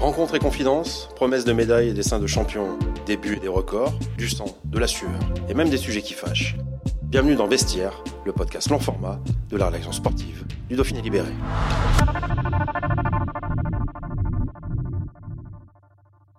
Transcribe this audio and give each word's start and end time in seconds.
Rencontres 0.00 0.34
et 0.34 0.38
confidences, 0.38 1.08
promesses 1.16 1.44
de 1.44 1.52
médailles 1.52 1.88
et 1.88 1.94
dessins 1.94 2.18
de 2.18 2.26
champions, 2.26 2.78
débuts 3.06 3.36
et 3.36 3.40
des 3.40 3.48
records, 3.48 3.94
du 4.18 4.28
sang, 4.28 4.46
de 4.64 4.78
la 4.78 4.86
sueur 4.86 5.18
et 5.48 5.54
même 5.54 5.70
des 5.70 5.76
sujets 5.76 6.02
qui 6.02 6.14
fâchent. 6.14 6.56
Bienvenue 7.02 7.34
dans 7.34 7.46
Vestiaire, 7.46 8.02
le 8.24 8.32
podcast 8.32 8.68
long 8.70 8.78
format 8.78 9.18
de 9.48 9.56
la 9.56 9.66
rédaction 9.66 9.92
sportive 9.92 10.44
du 10.68 10.76
Dauphiné 10.76 11.00
Libéré. 11.00 11.32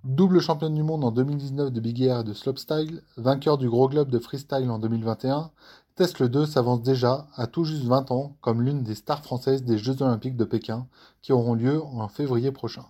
Double 0.03 0.41
championne 0.41 0.75
du 0.75 0.83
monde 0.83 1.03
en 1.03 1.11
2019 1.11 1.71
de 1.71 1.80
Big 1.80 2.02
Air 2.02 2.19
et 2.19 2.23
de 2.23 2.33
Slopestyle, 2.33 3.02
vainqueur 3.17 3.57
du 3.57 3.69
Gros 3.69 3.89
Globe 3.89 4.09
de 4.09 4.19
Freestyle 4.19 4.69
en 4.69 4.77
2021, 4.77 5.49
Tesla 5.95 6.30
2 6.30 6.45
s'avance 6.45 6.81
déjà, 6.81 7.27
à 7.36 7.48
tout 7.48 7.66
juste 7.66 7.84
20 7.84 8.12
ans, 8.12 8.38
comme 8.40 8.62
l'une 8.62 8.81
des 8.81 8.95
stars 8.95 9.23
françaises 9.23 9.63
des 9.63 9.77
Jeux 9.77 10.02
Olympiques 10.02 10.38
de 10.38 10.45
Pékin, 10.45 10.88
qui 11.22 11.34
auront 11.34 11.54
lieu 11.54 11.83
en 11.83 12.08
février 12.08 12.52
prochain. 12.52 12.86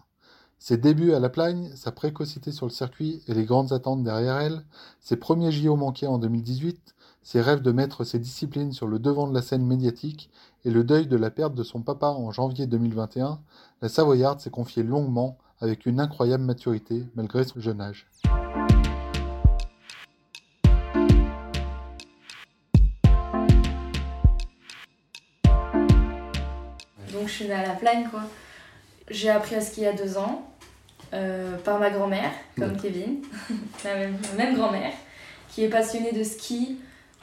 Ses 0.60 0.78
débuts 0.78 1.14
à 1.14 1.20
la 1.20 1.30
plagne, 1.30 1.72
sa 1.76 1.92
précocité 1.92 2.52
sur 2.52 2.68
le 2.68 2.72
circuit 2.72 3.24
et 3.28 3.34
les 3.34 3.46
grandes 3.46 3.74
attentes 3.74 4.04
derrière 4.04 4.38
elle, 4.38 4.64
ses 5.00 5.16
premiers 5.16 5.52
JO 5.52 5.76
manqués 5.76 6.06
en 6.06 6.20
2018, 6.20 6.94
ses 7.24 7.42
rêves 7.42 7.64
de 7.64 7.72
mettre 7.72 8.04
ses 8.04 8.20
disciplines 8.20 8.72
sur 8.72 8.88
le 8.88 9.00
devant 9.00 9.28
de 9.28 9.34
la 9.34 9.42
scène 9.42 9.66
médiatique 9.66 10.30
et 10.64 10.70
le 10.70 10.84
deuil 10.84 11.08
de 11.08 11.18
la 11.18 11.32
perte 11.32 11.56
de 11.56 11.64
son 11.64 11.82
papa 11.82 12.10
en 12.10 12.32
janvier 12.32 12.68
2021, 12.68 13.40
la 13.82 13.90
Savoyarde 13.90 14.40
s'est 14.40 14.52
confiée 14.52 14.84
longuement 14.84 15.40
avec 15.60 15.88
une 15.88 16.00
incroyable 16.00 16.44
maturité 16.44 17.08
malgré 17.16 17.44
son 17.44 17.60
jeune 17.60 17.82
âge. 17.82 18.08
Donc 27.14 27.28
je 27.28 27.32
suis 27.34 27.46
née 27.46 27.54
à 27.54 27.64
la 27.68 27.74
plagne 27.74 28.08
quoi. 28.10 28.22
J'ai 29.10 29.30
appris 29.30 29.56
à 29.56 29.62
skier 29.62 29.88
à 29.88 29.94
deux 29.94 30.18
ans 30.18 30.48
euh, 31.14 31.58
par 31.58 31.80
ma 31.80 31.90
grand-mère, 31.90 32.32
comme 32.58 32.78
Kevin, 32.78 33.18
la 33.84 33.96
même, 33.96 34.18
même 34.38 34.56
grand-mère, 34.56 34.94
qui 35.50 35.64
est 35.64 35.70
passionnée 35.70 36.14
de 36.14 36.24
ski, 36.24 36.78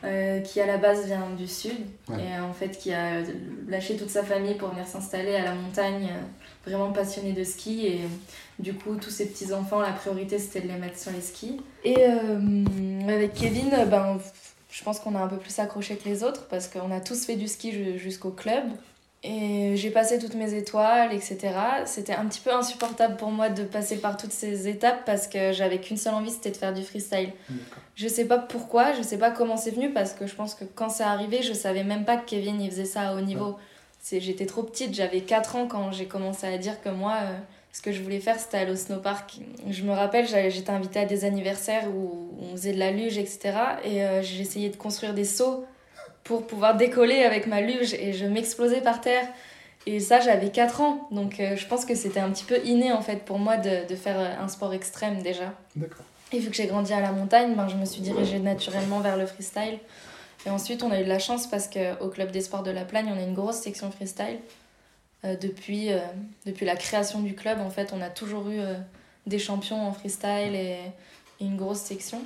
euh, 0.04 0.40
qui 0.40 0.60
à 0.60 0.66
la 0.66 0.76
base 0.76 1.06
vient 1.06 1.30
du 1.36 1.46
sud 1.48 1.72
Ouais. 2.08 2.16
et 2.22 2.40
en 2.40 2.52
fait 2.52 2.76
qui 2.78 2.92
a 2.92 3.20
lâché 3.68 3.96
toute 3.96 4.10
sa 4.10 4.22
famille 4.22 4.54
pour 4.54 4.68
venir 4.70 4.86
s'installer 4.86 5.34
à 5.36 5.44
la 5.44 5.54
montagne, 5.54 6.08
euh, 6.12 6.68
vraiment 6.70 6.92
passionnée 6.92 7.32
de 7.32 7.42
ski 7.44 7.86
et 7.86 8.00
du 8.58 8.74
coup 8.74 8.96
tous 8.96 9.10
ses 9.10 9.26
petits 9.26 9.52
enfants 9.54 9.80
la 9.80 9.92
priorité 9.92 10.38
c'était 10.38 10.60
de 10.60 10.68
les 10.68 10.78
mettre 10.78 10.98
sur 10.98 11.10
les 11.12 11.20
skis. 11.22 11.60
Et 11.84 11.96
avec 13.08 13.32
Kevin, 13.34 13.70
ben 13.90 14.18
je 14.70 14.84
pense 14.84 15.00
qu'on 15.00 15.14
a 15.14 15.20
un 15.20 15.28
peu 15.28 15.38
plus 15.38 15.58
accroché 15.58 15.96
que 15.96 16.06
les 16.08 16.22
autres 16.22 16.46
parce 16.48 16.68
qu'on 16.68 16.90
a 16.90 17.00
tous 17.00 17.24
fait 17.24 17.36
du 17.36 17.48
ski 17.48 17.72
ju- 17.72 17.98
jusqu'au 17.98 18.30
club. 18.30 18.64
Et 19.24 19.72
j'ai 19.76 19.90
passé 19.90 20.20
toutes 20.20 20.34
mes 20.34 20.54
étoiles, 20.54 21.12
etc. 21.12 21.38
C'était 21.86 22.14
un 22.14 22.26
petit 22.26 22.40
peu 22.40 22.52
insupportable 22.54 23.16
pour 23.16 23.30
moi 23.30 23.48
de 23.48 23.64
passer 23.64 23.96
par 23.96 24.16
toutes 24.16 24.30
ces 24.30 24.68
étapes 24.68 25.04
parce 25.04 25.26
que 25.26 25.52
j'avais 25.52 25.80
qu'une 25.80 25.96
seule 25.96 26.14
envie, 26.14 26.30
c'était 26.30 26.52
de 26.52 26.56
faire 26.56 26.72
du 26.72 26.84
freestyle. 26.84 27.32
Je 27.96 28.06
sais 28.06 28.26
pas 28.26 28.38
pourquoi, 28.38 28.92
je 28.92 29.02
sais 29.02 29.18
pas 29.18 29.32
comment 29.32 29.56
c'est 29.56 29.72
venu 29.72 29.92
parce 29.92 30.12
que 30.12 30.28
je 30.28 30.34
pense 30.36 30.54
que 30.54 30.64
quand 30.64 30.88
c'est 30.88 31.02
arrivé, 31.02 31.42
je 31.42 31.52
savais 31.52 31.82
même 31.82 32.04
pas 32.04 32.16
que 32.16 32.26
Kevin 32.26 32.60
il 32.60 32.70
faisait 32.70 32.84
ça 32.84 33.08
à 33.08 33.14
haut 33.16 33.20
niveau. 33.20 33.56
C'est 34.00 34.20
J'étais 34.20 34.46
trop 34.46 34.62
petite, 34.62 34.94
j'avais 34.94 35.20
4 35.20 35.56
ans 35.56 35.66
quand 35.66 35.90
j'ai 35.90 36.06
commencé 36.06 36.46
à 36.46 36.56
dire 36.56 36.80
que 36.80 36.88
moi, 36.88 37.16
euh, 37.20 37.36
ce 37.72 37.82
que 37.82 37.90
je 37.90 38.00
voulais 38.00 38.20
faire 38.20 38.38
c'était 38.38 38.58
aller 38.58 38.70
au 38.70 38.76
snowpark. 38.76 39.40
Je 39.68 39.82
me 39.82 39.92
rappelle, 39.92 40.28
j'étais 40.28 40.70
invitée 40.70 41.00
à 41.00 41.06
des 41.06 41.24
anniversaires 41.24 41.88
où 41.88 42.30
on 42.40 42.52
faisait 42.52 42.72
de 42.72 42.78
la 42.78 42.92
luge, 42.92 43.18
etc. 43.18 43.52
Et 43.84 44.04
euh, 44.04 44.22
j'essayais 44.22 44.68
de 44.68 44.76
construire 44.76 45.12
des 45.12 45.24
sauts 45.24 45.64
pour 46.24 46.46
pouvoir 46.46 46.76
décoller 46.76 47.22
avec 47.22 47.46
ma 47.46 47.60
luge 47.60 47.94
et 47.94 48.12
je 48.12 48.26
m'explosais 48.26 48.80
par 48.80 49.00
terre. 49.00 49.26
Et 49.86 50.00
ça, 50.00 50.20
j'avais 50.20 50.50
4 50.50 50.80
ans. 50.80 51.08
Donc 51.10 51.40
euh, 51.40 51.56
je 51.56 51.66
pense 51.66 51.84
que 51.84 51.94
c'était 51.94 52.20
un 52.20 52.30
petit 52.30 52.44
peu 52.44 52.58
inné 52.64 52.92
en 52.92 53.00
fait 53.00 53.24
pour 53.24 53.38
moi 53.38 53.56
de, 53.56 53.88
de 53.88 53.96
faire 53.96 54.18
euh, 54.18 54.44
un 54.44 54.48
sport 54.48 54.74
extrême 54.74 55.22
déjà. 55.22 55.54
D'accord. 55.76 56.04
Et 56.32 56.40
vu 56.40 56.50
que 56.50 56.56
j'ai 56.56 56.66
grandi 56.66 56.92
à 56.92 57.00
la 57.00 57.12
montagne, 57.12 57.54
ben, 57.54 57.68
je 57.68 57.76
me 57.76 57.86
suis 57.86 58.02
dirigée 58.02 58.38
naturellement 58.38 59.00
vers 59.00 59.16
le 59.16 59.24
freestyle. 59.24 59.78
Et 60.46 60.50
ensuite, 60.50 60.82
on 60.82 60.90
a 60.90 61.00
eu 61.00 61.04
de 61.04 61.08
la 61.08 61.18
chance 61.18 61.46
parce 61.46 61.68
qu'au 61.68 62.08
Club 62.08 62.30
des 62.30 62.42
Sports 62.42 62.62
de 62.62 62.70
la 62.70 62.84
Plagne, 62.84 63.10
on 63.14 63.18
a 63.18 63.22
une 63.22 63.34
grosse 63.34 63.56
section 63.56 63.90
freestyle. 63.90 64.38
Euh, 65.24 65.36
depuis, 65.36 65.90
euh, 65.90 65.98
depuis 66.44 66.66
la 66.66 66.76
création 66.76 67.20
du 67.20 67.34
club, 67.34 67.60
en 67.60 67.70
fait, 67.70 67.92
on 67.96 68.02
a 68.02 68.10
toujours 68.10 68.48
eu 68.50 68.60
des 69.26 69.38
champions 69.38 69.80
en 69.80 69.92
freestyle 69.92 70.54
et, 70.54 70.76
et 71.40 71.44
une 71.44 71.56
grosse 71.56 71.80
section. 71.80 72.20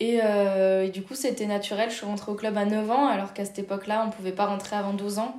Et, 0.00 0.20
euh, 0.22 0.84
et 0.84 0.90
du 0.90 1.02
coup, 1.02 1.14
c'était 1.14 1.46
naturel. 1.46 1.90
Je 1.90 1.96
suis 1.96 2.06
rentrée 2.06 2.30
au 2.30 2.34
club 2.34 2.56
à 2.56 2.64
9 2.64 2.90
ans, 2.90 3.06
alors 3.08 3.32
qu'à 3.32 3.44
cette 3.44 3.58
époque-là, 3.58 4.02
on 4.04 4.06
ne 4.06 4.12
pouvait 4.12 4.32
pas 4.32 4.46
rentrer 4.46 4.76
avant 4.76 4.92
12 4.92 5.18
ans. 5.18 5.34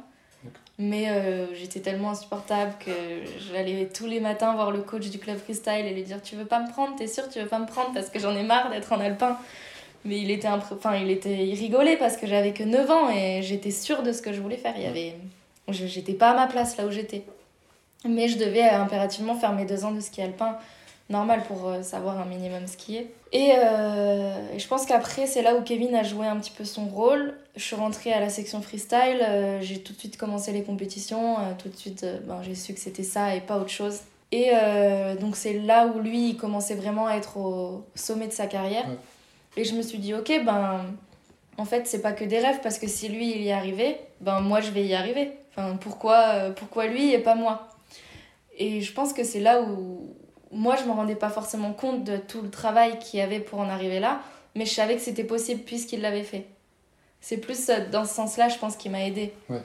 Mais 0.77 1.09
euh, 1.09 1.53
j'étais 1.55 1.81
tellement 1.81 2.11
insupportable 2.11 2.73
que 2.79 2.91
j'allais 3.51 3.89
tous 3.93 4.05
les 4.05 4.21
matins 4.21 4.53
voir 4.53 4.71
le 4.71 4.79
coach 4.79 5.09
du 5.09 5.19
club 5.19 5.37
freestyle 5.37 5.85
et 5.85 5.93
lui 5.93 6.03
dire 6.03 6.21
Tu 6.21 6.37
veux 6.37 6.45
pas 6.45 6.61
me 6.61 6.69
prendre? 6.69 6.95
T'es 6.95 7.07
sûr 7.07 7.27
tu 7.27 7.39
veux 7.39 7.47
pas 7.47 7.59
me 7.59 7.65
prendre? 7.65 7.91
Parce 7.93 8.09
que 8.09 8.17
j'en 8.17 8.33
ai 8.35 8.43
marre 8.43 8.69
d'être 8.69 8.93
en 8.93 8.99
alpin. 9.01 9.37
Mais 10.05 10.19
il 10.21 10.31
était, 10.31 10.47
enfin, 10.47 10.95
il 10.95 11.11
était 11.11 11.45
il 11.45 11.55
rigolait 11.55 11.97
parce 11.97 12.15
que 12.15 12.25
j'avais 12.25 12.53
que 12.53 12.63
9 12.63 12.89
ans 12.89 13.09
et 13.09 13.41
j'étais 13.41 13.71
sûre 13.71 14.03
de 14.03 14.13
ce 14.13 14.21
que 14.21 14.31
je 14.31 14.39
voulais 14.39 14.57
faire. 14.57 14.73
Il 14.77 14.83
y 14.83 14.85
avait... 14.85 15.15
J'étais 15.67 16.13
pas 16.13 16.31
à 16.31 16.33
ma 16.33 16.47
place 16.47 16.77
là 16.77 16.85
où 16.85 16.91
j'étais. 16.91 17.23
Mais 18.07 18.29
je 18.29 18.37
devais 18.37 18.61
impérativement 18.61 19.35
faire 19.35 19.51
mes 19.51 19.65
deux 19.65 19.83
ans 19.83 19.91
de 19.91 19.99
ski 19.99 20.21
alpin 20.21 20.57
normal 21.09 21.43
pour 21.47 21.67
euh, 21.67 21.81
savoir 21.81 22.19
un 22.19 22.25
minimum 22.25 22.67
skier. 22.67 23.11
Et, 23.31 23.51
euh, 23.55 24.53
et 24.53 24.59
je 24.59 24.67
pense 24.67 24.85
qu'après, 24.85 25.27
c'est 25.27 25.41
là 25.41 25.55
où 25.55 25.61
Kevin 25.61 25.95
a 25.95 26.03
joué 26.03 26.27
un 26.27 26.37
petit 26.37 26.51
peu 26.51 26.65
son 26.65 26.85
rôle. 26.85 27.35
Je 27.55 27.63
suis 27.63 27.75
rentrée 27.75 28.13
à 28.13 28.19
la 28.19 28.29
section 28.29 28.61
freestyle, 28.61 29.21
euh, 29.21 29.59
j'ai 29.61 29.81
tout 29.81 29.93
de 29.93 29.99
suite 29.99 30.17
commencé 30.17 30.51
les 30.51 30.63
compétitions, 30.63 31.39
euh, 31.39 31.51
tout 31.57 31.69
de 31.69 31.75
suite 31.75 32.05
ben, 32.27 32.41
j'ai 32.43 32.55
su 32.55 32.73
que 32.73 32.79
c'était 32.79 33.03
ça 33.03 33.35
et 33.35 33.41
pas 33.41 33.57
autre 33.57 33.69
chose. 33.69 33.99
Et 34.31 34.51
donc 35.19 35.35
c'est 35.35 35.57
là 35.57 35.87
où 35.87 35.97
lui, 35.97 36.29
il 36.29 36.37
commençait 36.37 36.75
vraiment 36.75 37.07
à 37.07 37.15
être 37.15 37.37
au 37.37 37.83
sommet 37.95 38.27
de 38.27 38.31
sa 38.31 38.45
carrière. 38.45 38.87
Ouais. 38.87 38.97
Et 39.57 39.63
je 39.63 39.73
me 39.73 39.81
suis 39.81 39.97
dit, 39.97 40.13
ok, 40.13 40.45
ben 40.45 40.85
en 41.57 41.65
fait, 41.65 41.87
c'est 41.87 42.03
pas 42.03 42.11
que 42.11 42.23
des 42.23 42.37
rêves, 42.37 42.59
parce 42.61 42.77
que 42.77 42.85
si 42.85 43.07
lui, 43.09 43.31
il 43.31 43.41
y 43.41 43.47
est 43.47 43.53
arrivé, 43.53 43.97
ben 44.21 44.39
moi, 44.39 44.61
je 44.61 44.69
vais 44.69 44.85
y 44.85 44.93
arriver. 44.93 45.31
Enfin, 45.49 45.77
pourquoi, 45.77 46.51
pourquoi 46.55 46.85
lui 46.85 47.11
et 47.11 47.17
pas 47.17 47.33
moi? 47.33 47.69
Et 48.55 48.81
je 48.81 48.93
pense 48.93 49.13
que 49.13 49.23
c'est 49.23 49.39
là 49.39 49.63
où 49.63 50.15
moi, 50.51 50.75
je 50.75 50.85
me 50.85 50.91
rendais 50.91 51.15
pas 51.15 51.29
forcément 51.29 51.73
compte 51.73 52.03
de 52.03 52.17
tout 52.17 52.41
le 52.41 52.49
travail 52.49 52.97
qu'il 52.99 53.19
y 53.19 53.23
avait 53.23 53.39
pour 53.39 53.59
en 53.59 53.69
arriver 53.69 53.99
là, 53.99 54.21
mais 54.55 54.65
je 54.65 54.73
savais 54.73 54.95
que 54.95 55.01
c'était 55.01 55.23
possible 55.23 55.61
puisqu'il 55.61 56.01
l'avait 56.01 56.23
fait. 56.23 56.45
C'est 57.21 57.37
plus 57.37 57.69
euh, 57.69 57.87
dans 57.91 58.05
ce 58.05 58.13
sens-là, 58.13 58.49
je 58.49 58.57
pense, 58.57 58.75
qu'il 58.75 58.91
m'a 58.91 59.05
aidé. 59.05 59.33
Ouais. 59.49 59.61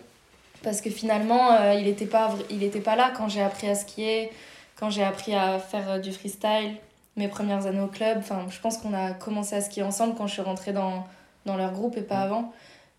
Parce 0.62 0.80
que 0.80 0.90
finalement, 0.90 1.52
euh, 1.52 1.74
il 1.74 1.84
n'était 1.84 2.06
pas, 2.06 2.34
il 2.50 2.62
était 2.62 2.80
pas 2.80 2.96
là 2.96 3.12
quand 3.16 3.28
j'ai 3.28 3.42
appris 3.42 3.68
à 3.68 3.74
skier, 3.74 4.30
quand 4.76 4.90
j'ai 4.90 5.04
appris 5.04 5.34
à 5.34 5.58
faire 5.58 5.92
euh, 5.92 5.98
du 5.98 6.12
freestyle, 6.12 6.76
mes 7.16 7.28
premières 7.28 7.66
années 7.66 7.80
au 7.80 7.86
club. 7.86 8.18
Enfin, 8.18 8.46
je 8.50 8.60
pense 8.60 8.78
qu'on 8.78 8.92
a 8.92 9.12
commencé 9.12 9.54
à 9.54 9.60
skier 9.60 9.82
ensemble 9.82 10.14
quand 10.16 10.26
je 10.26 10.32
suis 10.32 10.42
rentrée 10.42 10.72
dans, 10.72 11.06
dans 11.46 11.56
leur 11.56 11.72
groupe 11.72 11.96
et 11.96 12.02
pas 12.02 12.18
avant. 12.18 12.52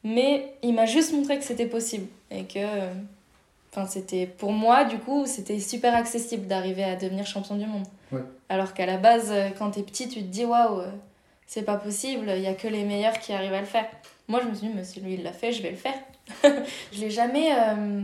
Mais 0.03 0.53
il 0.61 0.73
m'a 0.73 0.85
juste 0.85 1.13
montré 1.13 1.37
que 1.37 1.43
c'était 1.43 1.65
possible 1.65 2.07
et 2.31 2.45
que 2.45 2.59
Enfin, 3.75 3.87
c'était 3.87 4.25
pour 4.25 4.53
moi, 4.53 4.85
du 4.85 4.99
coup, 4.99 5.25
c'était 5.25 5.59
super 5.59 5.93
accessible 5.93 6.47
d'arriver 6.47 6.85
à 6.85 6.95
devenir 6.95 7.25
champion 7.25 7.55
du 7.55 7.65
monde. 7.65 7.83
Ouais. 8.13 8.23
Alors 8.47 8.73
qu'à 8.73 8.85
la 8.85 8.95
base, 8.95 9.31
euh, 9.31 9.49
quand 9.57 9.71
t'es 9.71 9.83
petit, 9.83 10.07
tu 10.07 10.21
te 10.21 10.27
dis 10.27 10.45
waouh, 10.45 10.79
euh, 10.79 10.89
c'est 11.45 11.63
pas 11.63 11.75
possible, 11.75 12.31
il 12.33 12.41
y 12.41 12.47
a 12.47 12.53
que 12.53 12.69
les 12.69 12.85
meilleurs 12.85 13.19
qui 13.19 13.33
arrivent 13.33 13.53
à 13.53 13.59
le 13.59 13.65
faire. 13.65 13.85
Moi, 14.29 14.39
je 14.41 14.47
me 14.47 14.53
suis 14.53 14.67
dit, 14.67 14.73
mais 14.73 14.83
si 14.85 15.01
lui 15.01 15.15
il 15.15 15.23
l'a 15.23 15.33
fait, 15.33 15.51
je 15.51 15.61
vais 15.61 15.71
le 15.71 15.75
faire. 15.75 15.93
je 16.93 17.01
l'ai 17.01 17.09
jamais 17.09 17.49
euh, 17.51 18.01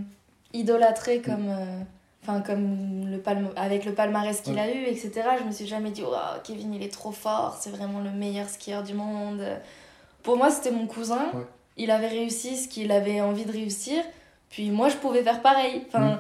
idolâtré 0.54 1.22
comme, 1.22 1.48
euh, 1.48 1.80
enfin, 2.22 2.42
comme 2.42 3.10
le 3.10 3.20
palme, 3.20 3.50
avec 3.56 3.86
le 3.86 3.94
palmarès 3.94 4.42
qu'il 4.42 4.60
a 4.60 4.70
eu, 4.70 4.84
etc. 4.84 5.12
Je 5.40 5.46
me 5.46 5.52
suis 5.52 5.68
jamais 5.68 5.92
dit, 5.92 6.04
waouh, 6.04 6.42
Kevin, 6.44 6.74
il 6.74 6.84
est 6.84 6.94
trop 6.94 7.12
fort, 7.12 7.58
c'est 7.62 7.72
vraiment 7.72 8.02
le 8.02 8.12
meilleur 8.12 8.50
skieur 8.50 8.84
du 8.84 8.94
monde. 8.94 9.42
Pour 10.22 10.36
moi, 10.36 10.52
c'était 10.52 10.72
mon 10.72 10.86
cousin. 10.86 11.30
Ouais. 11.34 11.46
Il 11.78 11.90
avait 11.90 12.10
réussi 12.10 12.58
ce 12.58 12.68
qu'il 12.68 12.92
avait 12.92 13.22
envie 13.22 13.46
de 13.46 13.54
réussir. 13.54 14.04
Puis 14.52 14.70
moi, 14.70 14.90
je 14.90 14.98
pouvais 14.98 15.24
faire 15.24 15.42
pareil. 15.42 15.84
Enfin, 15.88 16.20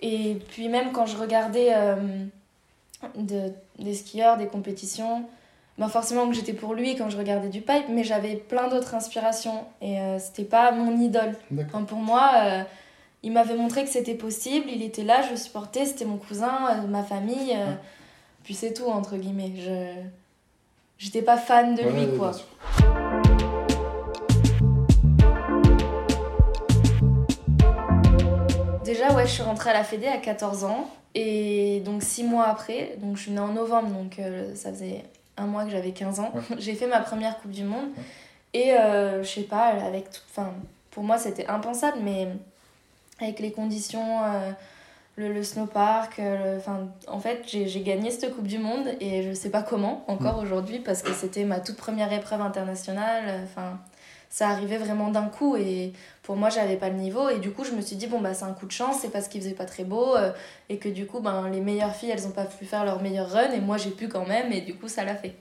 Et 0.00 0.38
puis 0.48 0.68
même 0.68 0.92
quand 0.92 1.06
je 1.06 1.16
regardais 1.16 1.74
euh, 1.74 1.96
de, 3.16 3.52
des 3.78 3.94
skieurs, 3.94 4.36
des 4.36 4.46
compétitions, 4.46 5.24
ben 5.78 5.88
forcément 5.88 6.28
que 6.28 6.34
j'étais 6.34 6.52
pour 6.52 6.74
lui 6.74 6.94
quand 6.94 7.08
je 7.10 7.16
regardais 7.16 7.48
du 7.48 7.60
pipe, 7.60 7.86
mais 7.88 8.04
j'avais 8.04 8.36
plein 8.36 8.68
d'autres 8.68 8.94
inspirations 8.94 9.64
et 9.80 9.98
euh, 9.98 10.18
c'était 10.18 10.44
pas 10.44 10.72
mon 10.72 10.98
idole. 11.00 11.34
Enfin, 11.66 11.84
pour 11.84 11.98
moi, 11.98 12.30
euh, 12.36 12.62
il 13.22 13.32
m'avait 13.32 13.56
montré 13.56 13.84
que 13.84 13.90
c'était 13.90 14.14
possible, 14.14 14.66
il 14.68 14.82
était 14.82 15.04
là, 15.04 15.22
je 15.22 15.30
le 15.30 15.36
supportais, 15.36 15.86
c'était 15.86 16.04
mon 16.04 16.18
cousin, 16.18 16.58
euh, 16.70 16.86
ma 16.86 17.02
famille, 17.02 17.56
puis 18.44 18.54
c'est 18.54 18.74
tout 18.74 18.86
entre 18.88 19.16
guillemets. 19.16 19.52
Je 19.56 20.02
j'étais 20.98 21.22
pas 21.22 21.38
fan 21.38 21.74
de 21.74 21.82
lui 21.82 22.18
quoi. 22.18 22.32
Déjà, 28.92 29.12
ouais, 29.14 29.26
je 29.26 29.32
suis 29.32 29.42
rentrée 29.42 29.70
à 29.70 29.74
la 29.74 29.84
Fédé 29.84 30.06
à 30.06 30.16
14 30.16 30.64
ans. 30.64 30.90
Et 31.14 31.80
donc, 31.84 32.02
six 32.02 32.24
mois 32.24 32.46
après, 32.46 32.96
donc 32.98 33.16
je 33.16 33.22
suis 33.22 33.30
née 33.32 33.40
en 33.40 33.52
novembre, 33.52 33.88
donc 33.88 34.20
ça 34.54 34.72
faisait 34.72 35.04
un 35.36 35.46
mois 35.46 35.64
que 35.64 35.70
j'avais 35.70 35.92
15 35.92 36.20
ans, 36.20 36.32
j'ai 36.58 36.74
fait 36.74 36.86
ma 36.86 37.00
première 37.00 37.38
Coupe 37.38 37.50
du 37.50 37.64
Monde. 37.64 37.88
Et 38.52 38.72
euh, 38.72 39.22
je 39.22 39.28
sais 39.28 39.42
pas, 39.42 39.66
avec 39.66 40.10
tout. 40.10 40.20
Enfin, 40.30 40.52
pour 40.90 41.04
moi, 41.04 41.18
c'était 41.18 41.46
impensable, 41.46 41.98
mais 42.02 42.28
avec 43.20 43.38
les 43.38 43.52
conditions, 43.52 44.24
euh, 44.24 44.50
le, 45.16 45.32
le, 45.32 45.44
snowpark, 45.44 46.18
euh, 46.18 46.58
enfin, 46.58 46.88
en 47.06 47.20
fait, 47.20 47.42
j'ai 47.46 47.82
gagné 47.82 48.10
cette 48.10 48.34
Coupe 48.34 48.46
du 48.46 48.58
Monde 48.58 48.88
et 49.00 49.22
je 49.22 49.32
sais 49.32 49.50
pas 49.50 49.62
comment 49.62 50.04
encore 50.08 50.38
aujourd'hui 50.38 50.80
parce 50.80 51.02
que 51.02 51.12
c'était 51.12 51.44
ma 51.44 51.60
toute 51.60 51.76
première 51.76 52.12
épreuve 52.12 52.40
internationale. 52.40 53.42
Enfin, 53.44 53.78
ça 54.30 54.48
arrivait 54.48 54.78
vraiment 54.78 55.08
d'un 55.08 55.26
coup 55.26 55.56
et 55.56 55.92
pour 56.22 56.36
moi 56.36 56.50
j'avais 56.50 56.76
pas 56.76 56.88
le 56.88 56.94
niveau 56.94 57.28
et 57.28 57.40
du 57.40 57.50
coup 57.50 57.64
je 57.64 57.72
me 57.72 57.80
suis 57.80 57.96
dit 57.96 58.06
bon 58.06 58.20
bah 58.20 58.32
c'est 58.32 58.44
un 58.44 58.52
coup 58.52 58.66
de 58.66 58.70
chance 58.70 59.00
c'est 59.02 59.10
parce 59.10 59.26
qu'il 59.26 59.42
faisait 59.42 59.54
pas 59.54 59.64
très 59.64 59.82
beau 59.82 60.14
euh, 60.14 60.32
et 60.68 60.78
que 60.78 60.88
du 60.88 61.04
coup 61.04 61.18
ben 61.18 61.48
les 61.50 61.60
meilleures 61.60 61.94
filles 61.94 62.10
elles 62.10 62.26
ont 62.28 62.30
pas 62.30 62.44
pu 62.44 62.64
faire 62.64 62.84
leur 62.84 63.02
meilleur 63.02 63.28
run 63.28 63.50
et 63.50 63.60
moi 63.60 63.76
j'ai 63.76 63.90
pu 63.90 64.06
quand 64.06 64.26
même 64.26 64.52
et 64.52 64.60
du 64.60 64.76
coup 64.76 64.86
ça 64.86 65.04
l'a 65.04 65.16
fait. 65.16 65.34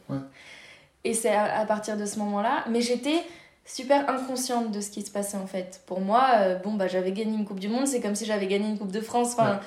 Et 1.06 1.14
c'est 1.14 1.34
à, 1.34 1.66
partir 1.66 1.96
de 1.96 2.06
ce 2.06 2.18
moment 2.18 2.42
là 2.42 2.66
mais 2.68 2.82
j'étais 2.82 3.22
super 3.64 4.10
inconsciente 4.10 4.72
de 4.72 4.82
ce 4.82 4.90
qui 4.90 5.04
se 5.04 5.12
passait 5.12 5.38
en 5.38 5.46
fait. 5.46 5.82
Pour 5.86 6.02
moi 6.02 6.32
euh, 6.38 6.56
bon 6.56 6.74
bah 6.74 6.88
j'avais 6.88 7.12
gagné 7.12 7.38
une 7.38 7.46
coupe 7.46 7.60
du 7.60 7.70
monde 7.70 7.86
c'est 7.86 8.02
comme 8.02 8.16
si 8.16 8.26
j'avais 8.26 8.48
gagné 8.48 8.68
une 8.70 8.80
coupe 8.80 8.92
de 8.92 9.02
France. 9.02 9.34
Enfin 9.34 9.60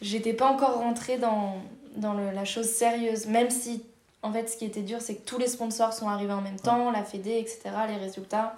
j'étais 0.00 0.34
pas 0.34 0.46
encore 0.46 0.78
rentrée 0.78 1.18
dans 1.18 1.56
dans 1.96 2.14
le, 2.14 2.30
la 2.30 2.44
chose 2.44 2.66
sérieuse 2.66 3.26
même 3.26 3.50
si 3.50 3.82
en 4.22 4.32
fait 4.32 4.48
ce 4.48 4.56
qui 4.56 4.66
était 4.66 4.82
dur 4.82 5.00
c'est 5.00 5.16
que 5.16 5.26
tous 5.26 5.38
les 5.38 5.48
sponsors 5.48 5.92
sont 5.92 6.08
arrivés 6.08 6.32
en 6.32 6.42
même 6.42 6.60
temps 6.60 6.92
la 6.92 7.02
Fédé 7.02 7.38
etc 7.38 7.58
les 7.88 7.96
résultats 7.96 8.54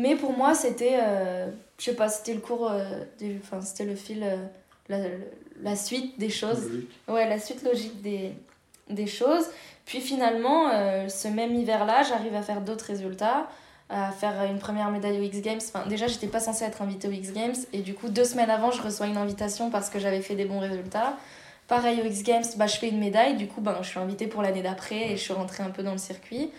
mais 0.00 0.16
pour 0.16 0.36
moi, 0.36 0.54
c'était, 0.54 0.98
euh, 1.02 1.50
je 1.78 1.84
sais 1.84 1.94
pas, 1.94 2.08
c'était 2.08 2.32
le 2.32 2.40
cours, 2.40 2.70
euh, 2.70 3.04
enfin, 3.42 3.60
c'était 3.60 3.84
le 3.84 3.94
fil, 3.94 4.22
euh, 4.22 4.36
la, 4.88 4.98
la, 5.62 5.76
suite 5.76 6.18
des 6.18 6.30
choses. 6.30 6.70
Ouais, 7.06 7.28
la 7.28 7.38
suite 7.38 7.62
logique 7.62 8.00
des, 8.00 8.32
des 8.88 9.06
choses. 9.06 9.44
Puis 9.84 10.00
finalement, 10.00 10.70
ce 11.08 11.28
même 11.28 11.54
hiver-là, 11.54 12.02
j'arrive 12.04 12.34
à 12.34 12.42
faire 12.42 12.60
d'autres 12.60 12.86
résultats, 12.86 13.48
à 13.88 14.12
faire 14.12 14.44
une 14.44 14.58
première 14.58 14.90
médaille 14.90 15.18
aux 15.18 15.22
X 15.22 15.40
Games. 15.40 15.60
Enfin, 15.74 15.84
déjà, 15.88 16.06
j'étais 16.06 16.28
pas 16.28 16.38
censée 16.38 16.64
être 16.64 16.80
invitée 16.80 17.08
aux 17.08 17.12
X 17.12 17.32
Games. 17.32 17.56
Et 17.72 17.80
du 17.80 17.94
coup, 17.94 18.08
deux 18.08 18.24
semaines 18.24 18.50
avant, 18.50 18.70
je 18.70 18.80
reçois 18.80 19.06
une 19.08 19.16
invitation 19.16 19.68
parce 19.68 19.90
que 19.90 19.98
j'avais 19.98 20.20
fait 20.20 20.36
des 20.36 20.44
bons 20.44 20.60
résultats. 20.60 21.16
Pareil 21.66 22.00
aux 22.00 22.06
X 22.06 22.22
Games, 22.22 22.44
bah, 22.56 22.68
je 22.68 22.76
fais 22.76 22.88
une 22.88 23.00
médaille. 23.00 23.36
Du 23.36 23.48
coup, 23.48 23.60
ben, 23.60 23.78
je 23.82 23.88
suis 23.88 23.98
invitée 23.98 24.28
pour 24.28 24.42
l'année 24.42 24.62
d'après 24.62 25.10
et 25.10 25.16
je 25.16 25.22
suis 25.22 25.32
rentrée 25.32 25.64
un 25.64 25.70
peu 25.70 25.82
dans 25.82 25.92
le 25.92 25.98
circuit 25.98 26.52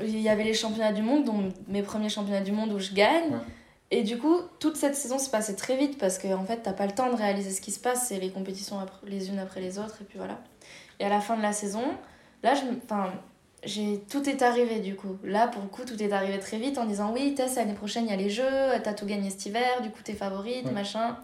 il 0.00 0.20
y 0.20 0.28
avait 0.28 0.44
les 0.44 0.54
championnats 0.54 0.92
du 0.92 1.02
monde, 1.02 1.24
dont 1.24 1.52
mes 1.68 1.82
premiers 1.82 2.08
championnats 2.08 2.40
du 2.40 2.52
monde 2.52 2.72
où 2.72 2.78
je 2.78 2.92
gagne. 2.92 3.38
Et 3.90 4.02
du 4.02 4.18
coup, 4.18 4.38
toute 4.58 4.76
cette 4.76 4.96
saison 4.96 5.18
se 5.18 5.30
passait 5.30 5.54
très 5.54 5.76
vite 5.76 5.98
parce 5.98 6.18
qu'en 6.18 6.40
en 6.40 6.44
fait, 6.44 6.62
t'as 6.62 6.72
pas 6.72 6.86
le 6.86 6.92
temps 6.92 7.10
de 7.10 7.16
réaliser 7.16 7.50
ce 7.50 7.60
qui 7.60 7.70
se 7.70 7.78
passe, 7.78 8.08
c'est 8.08 8.18
les 8.18 8.30
compétitions 8.30 8.78
les 9.04 9.28
unes 9.28 9.38
après 9.38 9.60
les 9.60 9.78
autres, 9.78 9.98
et 10.00 10.04
puis 10.04 10.18
voilà. 10.18 10.40
Et 10.98 11.04
à 11.04 11.08
la 11.08 11.20
fin 11.20 11.36
de 11.36 11.42
la 11.42 11.52
saison, 11.52 11.84
là, 12.42 12.54
je, 12.54 12.62
enfin, 12.84 13.12
j'ai, 13.62 14.00
tout 14.10 14.28
est 14.28 14.42
arrivé 14.42 14.80
du 14.80 14.96
coup. 14.96 15.16
Là, 15.22 15.46
pour 15.46 15.62
le 15.62 15.68
coup, 15.68 15.84
tout 15.84 16.02
est 16.02 16.12
arrivé 16.12 16.38
très 16.40 16.58
vite 16.58 16.78
en 16.78 16.86
disant 16.86 17.12
oui, 17.12 17.34
Tess, 17.34 17.54
l'année 17.56 17.74
prochaine, 17.74 18.06
il 18.06 18.10
y 18.10 18.12
a 18.12 18.16
les 18.16 18.30
Jeux, 18.30 18.42
t'as 18.82 18.94
tout 18.94 19.06
gagné 19.06 19.30
cet 19.30 19.46
hiver, 19.46 19.80
du 19.82 19.90
coup, 19.90 20.00
t'es 20.02 20.14
favorite, 20.14 20.72
machin. 20.72 21.16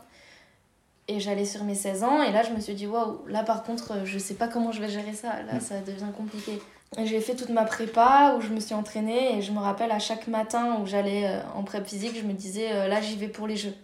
Et 1.09 1.19
j'allais 1.19 1.47
sur 1.47 1.65
mes 1.65 1.75
16 1.75 2.05
ans, 2.05 2.23
et 2.23 2.31
là, 2.31 2.45
je 2.45 2.53
me 2.53 2.61
suis 2.61 2.75
dit 2.75 2.87
waouh, 2.87 3.27
là 3.27 3.43
par 3.43 3.65
contre, 3.65 4.05
je 4.05 4.17
sais 4.17 4.35
pas 4.35 4.47
comment 4.47 4.71
je 4.71 4.81
vais 4.81 4.89
gérer 4.89 5.13
ça, 5.13 5.43
là, 5.43 5.59
ça 5.59 5.81
devient 5.81 6.13
compliqué. 6.17 6.61
J'ai 6.99 7.21
fait 7.21 7.37
toute 7.37 7.51
ma 7.51 7.65
prépa 7.65 8.35
où 8.37 8.41
je 8.41 8.49
me 8.49 8.59
suis 8.59 8.75
entraînée 8.75 9.39
et 9.39 9.43
je 9.43 9.53
me 9.53 9.61
rappelle 9.61 9.93
à 9.93 10.01
chaque 10.01 10.27
matin 10.27 10.79
où 10.81 10.87
j'allais 10.87 11.25
euh, 11.25 11.41
en 11.55 11.63
prep 11.63 11.87
physique, 11.87 12.17
je 12.21 12.27
me 12.27 12.33
disais 12.33 12.73
euh, 12.73 12.89
là 12.89 13.01
j'y 13.01 13.15
vais 13.15 13.29
pour 13.29 13.47
les 13.47 13.57
jeux. 13.57 13.75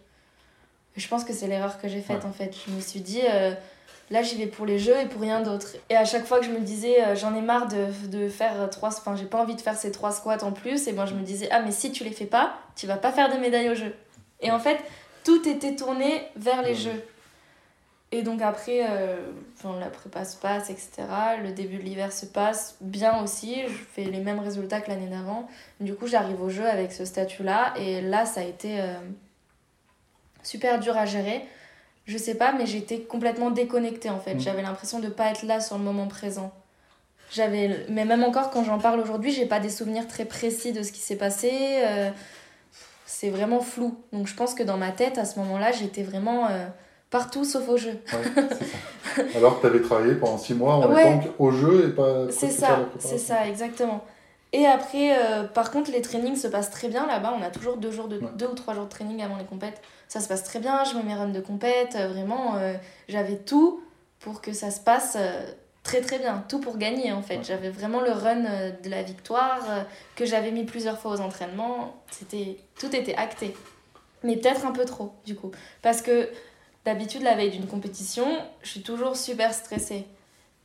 je 0.97 1.07
pense 1.07 1.23
que 1.23 1.33
c'est 1.33 1.47
l'erreur 1.47 1.81
que 1.81 1.87
j'ai 1.87 2.01
faite 2.01 2.25
en 2.25 2.33
fait. 2.33 2.53
Je 2.67 2.73
me 2.73 2.81
suis 2.81 2.99
dit 2.99 3.21
euh, 3.31 3.55
là 4.11 4.23
j'y 4.23 4.37
vais 4.37 4.49
pour 4.49 4.67
les 4.67 4.81
jeux 4.81 4.99
et 5.01 5.07
pour 5.07 5.21
rien 5.21 5.41
d'autre. 5.41 5.69
Et 5.89 5.95
à 5.95 6.05
chaque 6.05 6.27
fois 6.27 6.41
que 6.41 6.47
je 6.47 6.51
me 6.51 6.59
disais 6.59 7.15
j'en 7.15 7.33
ai 7.37 7.43
marre 7.43 7.69
de, 7.69 8.09
de 8.09 8.29
faire 8.29 8.69
trois, 8.71 8.89
enfin 8.89 9.15
j'ai 9.15 9.27
pas 9.27 9.41
envie 9.41 9.55
de 9.55 9.61
faire 9.61 9.77
ces 9.77 9.93
trois 9.93 10.11
squats 10.11 10.43
en 10.43 10.51
plus, 10.51 10.89
et 10.89 10.93
moi 10.93 11.07
je 11.07 11.15
me 11.15 11.23
disais 11.23 11.49
ah 11.53 11.63
mais 11.63 11.71
si 11.71 11.93
tu 11.93 12.03
les 12.03 12.11
fais 12.11 12.27
pas, 12.27 12.55
tu 12.75 12.89
vas 12.89 12.97
pas 12.97 13.13
faire 13.13 13.33
de 13.33 13.39
médailles 13.39 13.71
aux 13.71 13.77
jeux. 13.77 13.95
Et 14.41 14.51
en 14.51 14.59
fait 14.59 14.79
tout 15.23 15.49
était 15.49 15.77
tourné 15.77 16.23
vers 16.35 16.61
les 16.63 16.75
jeux. 16.75 17.05
Et 18.13 18.23
donc 18.23 18.41
après, 18.41 18.87
euh, 18.89 19.17
la 19.81 19.91
prépa 19.91 20.25
se 20.25 20.37
passe, 20.37 20.71
etc. 20.71 20.91
Le 21.43 21.51
début 21.51 21.79
de 21.79 21.83
l'hiver 21.83 22.13
se 22.13 22.25
passe 22.25 22.77
bien 22.81 23.21
aussi. 23.23 23.63
Je 23.67 23.69
fais 23.69 24.05
les 24.05 24.21
mêmes 24.21 24.39
résultats 24.39 24.81
que 24.81 24.91
l'année 24.91 25.09
d'avant. 25.09 25.49
Du 25.81 25.95
coup, 25.95 26.07
j'arrive 26.07 26.41
au 26.41 26.49
jeu 26.49 26.67
avec 26.67 26.93
ce 26.93 27.05
statut-là. 27.05 27.75
Et 27.77 28.01
là, 28.01 28.25
ça 28.25 28.41
a 28.41 28.45
été 28.45 28.81
euh, 28.81 28.95
super 30.45 30.79
dur 30.79 30.97
à 30.97 31.05
gérer. 31.05 31.45
Je 32.07 32.17
sais 32.17 32.37
pas, 32.37 32.53
mais 32.53 32.67
j'étais 32.67 33.01
complètement 33.01 33.51
déconnectée 33.51 34.11
en 34.11 34.21
fait. 34.21 34.35
Mmh. 34.37 34.41
J'avais 34.41 34.63
l'impression 34.63 35.01
de 35.01 35.09
pas 35.09 35.31
être 35.31 35.43
là 35.43 35.59
sur 35.59 35.77
le 35.77 35.83
moment 35.83 36.07
présent. 36.07 36.53
J'avais, 37.33 37.87
mais 37.89 38.05
même 38.05 38.23
encore 38.23 38.51
quand 38.51 38.63
j'en 38.63 38.79
parle 38.79 39.01
aujourd'hui, 39.01 39.33
j'ai 39.33 39.47
pas 39.47 39.59
des 39.59 39.69
souvenirs 39.69 40.07
très 40.07 40.25
précis 40.25 40.73
de 40.73 40.85
ce 40.85 40.93
qui 40.93 41.01
s'est 41.01 41.17
passé. 41.17 41.51
Euh, 41.83 42.11
c'est 43.05 43.31
vraiment 43.31 43.61
flou. 43.61 43.99
Donc 44.13 44.29
je 44.29 44.35
pense 44.35 44.55
que 44.55 44.63
dans 44.63 44.77
ma 44.77 44.93
tête, 44.93 45.19
à 45.19 45.25
ce 45.25 45.41
moment-là, 45.41 45.73
j'étais 45.73 46.05
vraiment 46.05 46.47
partout 47.11 47.45
sauf 47.45 47.69
au 47.69 47.77
jeu. 47.77 47.99
Alors 49.37 49.57
que 49.57 49.61
tu 49.61 49.67
avais 49.67 49.81
travaillé 49.81 50.15
pendant 50.15 50.39
six 50.39 50.55
mois 50.55 50.75
en 50.75 50.93
ouais. 50.93 51.17
étant 51.17 51.35
au 51.39 51.51
jeu 51.51 51.89
et 51.89 51.93
pas. 51.93 52.31
C'est 52.31 52.51
ça, 52.51 52.89
c'est 52.99 53.19
ça, 53.19 53.47
exactement. 53.47 54.05
Et 54.53 54.65
après, 54.67 55.19
euh, 55.19 55.45
par 55.45 55.71
contre, 55.71 55.91
les 55.91 56.01
trainings 56.01 56.37
se 56.37 56.49
passent 56.49 56.71
très 56.71 56.89
bien 56.89 57.07
là-bas. 57.07 57.35
On 57.39 57.43
a 57.43 57.51
toujours 57.51 57.77
deux, 57.77 57.91
jours 57.91 58.09
de, 58.09 58.21
deux 58.37 58.47
ou 58.47 58.55
trois 58.55 58.75
jours 58.75 58.85
de 58.85 58.89
training 58.89 59.23
avant 59.23 59.37
les 59.37 59.45
compètes. 59.45 59.83
Ça 60.09 60.21
se 60.21 60.29
passe 60.29 60.45
très 60.45 60.61
bien. 60.61 60.85
Je 60.85 60.97
mets 60.97 61.03
mes 61.03 61.15
runs 61.15 61.29
de 61.29 61.41
compète. 61.41 61.97
Euh, 61.97 62.09
vraiment, 62.09 62.57
euh, 62.57 62.75
j'avais 63.09 63.37
tout 63.37 63.83
pour 64.21 64.41
que 64.41 64.53
ça 64.53 64.71
se 64.71 64.81
passe 64.81 65.19
très 65.83 66.01
très 66.01 66.19
bien. 66.19 66.45
Tout 66.49 66.59
pour 66.59 66.79
gagner 66.79 67.13
en 67.13 67.23
fait. 67.23 67.41
J'avais 67.45 67.71
vraiment 67.71 68.01
le 68.01 68.13
run 68.13 68.43
de 68.83 68.89
la 68.89 69.03
victoire 69.03 69.61
que 70.17 70.25
j'avais 70.25 70.51
mis 70.53 70.65
plusieurs 70.65 70.99
fois 70.99 71.13
aux 71.13 71.21
entraînements. 71.21 71.95
C'était 72.11 72.57
Tout 72.81 72.95
était 72.97 73.15
acté. 73.15 73.55
Mais 74.23 74.37
peut-être 74.37 74.65
un 74.65 74.73
peu 74.73 74.85
trop 74.85 75.13
du 75.27 75.37
coup. 75.37 75.51
Parce 75.83 76.01
que 76.01 76.31
D'habitude, 76.87 77.23
la 77.23 77.35
veille 77.35 77.51
d'une 77.51 77.67
compétition, 77.67 78.25
je 78.63 78.69
suis 78.71 78.83
toujours 78.83 79.17
super 79.17 79.53
stressée 79.53 80.05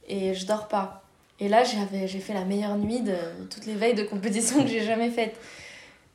et 0.07 0.35
je 0.35 0.45
dors 0.45 0.67
pas. 0.67 1.01
Et 1.39 1.49
là, 1.49 1.63
j'ai 1.63 2.19
fait 2.19 2.35
la 2.35 2.45
meilleure 2.45 2.77
nuit 2.77 2.99
de 2.99 3.15
toutes 3.49 3.65
les 3.65 3.73
veilles 3.73 3.95
de 3.95 4.03
compétition 4.03 4.61
que 4.61 4.69
j'ai 4.69 4.83
jamais 4.83 5.09
faites. 5.09 5.35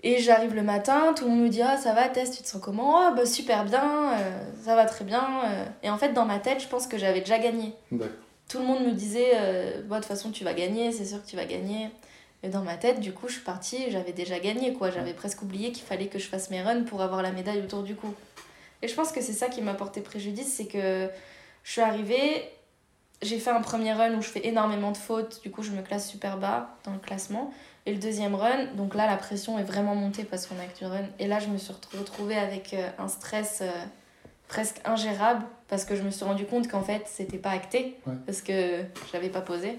Et 0.04 0.18
j'arrive 0.18 0.54
le 0.54 0.62
matin, 0.62 1.12
tout 1.12 1.24
le 1.24 1.30
monde 1.30 1.40
me 1.40 1.48
dit 1.48 1.60
Ah, 1.60 1.76
ça 1.76 1.92
va, 1.92 2.08
Tess, 2.08 2.30
tu 2.30 2.44
te 2.44 2.46
sens 2.46 2.62
comment? 2.62 3.00
Ah, 3.00 3.14
bah 3.16 3.26
super 3.26 3.64
bien, 3.64 4.12
euh, 4.12 4.44
ça 4.64 4.76
va 4.76 4.84
très 4.84 5.04
bien. 5.04 5.24
Euh. 5.44 5.64
Et 5.82 5.90
en 5.90 5.98
fait, 5.98 6.12
dans 6.12 6.24
ma 6.24 6.38
tête, 6.38 6.62
je 6.62 6.68
pense 6.68 6.86
que 6.86 6.98
j'avais 6.98 7.18
déjà 7.18 7.40
gagné. 7.40 7.72
Tout 8.48 8.58
le 8.58 8.64
monde 8.64 8.86
me 8.86 8.92
disait 8.92 9.32
euh, 9.34 9.82
bah, 9.88 9.96
De 9.96 10.02
toute 10.02 10.08
façon, 10.08 10.30
tu 10.30 10.44
vas 10.44 10.54
gagner, 10.54 10.92
c'est 10.92 11.04
sûr 11.04 11.20
que 11.20 11.28
tu 11.28 11.34
vas 11.34 11.46
gagner. 11.46 11.90
Et 12.44 12.48
dans 12.48 12.62
ma 12.62 12.76
tête, 12.76 13.00
du 13.00 13.12
coup, 13.12 13.26
je 13.26 13.32
suis 13.32 13.42
partie, 13.42 13.90
j'avais 13.90 14.12
déjà 14.12 14.38
gagné, 14.38 14.72
quoi. 14.72 14.92
J'avais 14.92 15.14
presque 15.14 15.42
oublié 15.42 15.72
qu'il 15.72 15.84
fallait 15.84 16.06
que 16.06 16.20
je 16.20 16.28
fasse 16.28 16.48
mes 16.50 16.62
runs 16.62 16.84
pour 16.84 17.02
avoir 17.02 17.22
la 17.22 17.32
médaille 17.32 17.60
autour 17.60 17.82
du 17.82 17.96
cou. 17.96 18.14
Et 18.82 18.88
je 18.88 18.94
pense 18.94 19.12
que 19.12 19.20
c'est 19.20 19.32
ça 19.32 19.48
qui 19.48 19.62
m'a 19.62 19.74
porté 19.74 20.00
préjudice, 20.00 20.52
c'est 20.54 20.66
que 20.66 21.08
je 21.64 21.72
suis 21.72 21.80
arrivée, 21.80 22.48
j'ai 23.22 23.38
fait 23.38 23.50
un 23.50 23.60
premier 23.60 23.92
run 23.92 24.14
où 24.14 24.22
je 24.22 24.28
fais 24.28 24.46
énormément 24.46 24.92
de 24.92 24.96
fautes, 24.96 25.40
du 25.42 25.50
coup 25.50 25.62
je 25.62 25.70
me 25.70 25.82
classe 25.82 26.08
super 26.08 26.38
bas 26.38 26.76
dans 26.84 26.92
le 26.92 26.98
classement. 26.98 27.52
Et 27.86 27.92
le 27.92 27.98
deuxième 27.98 28.34
run, 28.34 28.66
donc 28.74 28.94
là 28.94 29.06
la 29.06 29.16
pression 29.16 29.58
est 29.58 29.64
vraiment 29.64 29.94
montée 29.94 30.24
parce 30.24 30.46
qu'on 30.46 30.58
a 30.58 30.66
que 30.66 30.76
du 30.78 30.84
run. 30.84 31.06
Et 31.18 31.26
là 31.26 31.38
je 31.38 31.48
me 31.48 31.56
suis 31.56 31.72
retrouvée 31.96 32.36
avec 32.36 32.74
euh, 32.74 32.88
un 32.98 33.08
stress 33.08 33.60
euh, 33.62 33.70
presque 34.48 34.80
ingérable 34.84 35.44
parce 35.68 35.84
que 35.84 35.94
je 35.96 36.02
me 36.02 36.10
suis 36.10 36.24
rendu 36.24 36.46
compte 36.46 36.68
qu'en 36.68 36.82
fait 36.82 37.02
c'était 37.06 37.38
pas 37.38 37.50
acté 37.50 37.96
parce 38.26 38.42
que 38.42 38.82
j'avais 39.12 39.30
pas 39.30 39.40
posé. 39.40 39.78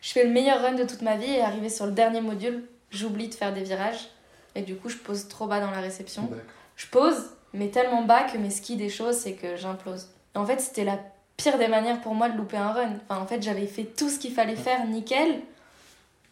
Je 0.00 0.12
fais 0.12 0.24
le 0.24 0.30
meilleur 0.30 0.62
run 0.62 0.74
de 0.74 0.84
toute 0.84 1.02
ma 1.02 1.16
vie 1.16 1.30
et 1.30 1.40
arrivé 1.40 1.68
sur 1.68 1.86
le 1.86 1.92
dernier 1.92 2.20
module, 2.20 2.64
j'oublie 2.90 3.28
de 3.28 3.34
faire 3.34 3.52
des 3.52 3.64
virages 3.64 4.08
et 4.54 4.62
du 4.62 4.76
coup 4.76 4.88
je 4.88 4.96
pose 4.96 5.28
trop 5.28 5.46
bas 5.46 5.60
dans 5.60 5.70
la 5.70 5.80
réception. 5.80 6.30
Je 6.76 6.86
pose 6.86 7.30
mais 7.52 7.68
tellement 7.68 8.02
bas 8.02 8.24
que 8.24 8.38
mes 8.38 8.50
skis 8.50 8.76
des 8.76 8.88
choses, 8.88 9.16
c'est 9.16 9.34
que 9.34 9.56
j'implose. 9.56 10.08
En 10.34 10.44
fait, 10.46 10.60
c'était 10.60 10.84
la 10.84 10.98
pire 11.36 11.58
des 11.58 11.68
manières 11.68 12.00
pour 12.00 12.14
moi 12.14 12.28
de 12.28 12.36
louper 12.36 12.56
un 12.56 12.72
run. 12.72 12.92
Enfin, 13.08 13.20
en 13.20 13.26
fait, 13.26 13.42
j'avais 13.42 13.66
fait 13.66 13.84
tout 13.84 14.08
ce 14.08 14.18
qu'il 14.18 14.32
fallait 14.32 14.56
faire 14.56 14.86
nickel. 14.86 15.40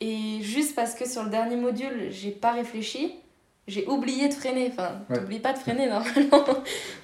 Et 0.00 0.40
juste 0.42 0.74
parce 0.74 0.94
que 0.94 1.08
sur 1.08 1.24
le 1.24 1.30
dernier 1.30 1.56
module, 1.56 2.08
j'ai 2.10 2.30
pas 2.30 2.52
réfléchi, 2.52 3.14
j'ai 3.66 3.86
oublié 3.86 4.28
de 4.28 4.34
freiner. 4.34 4.70
Enfin, 4.70 5.00
t'oublies 5.12 5.40
pas 5.40 5.52
de 5.52 5.58
freiner 5.58 5.86
normalement. 5.88 6.44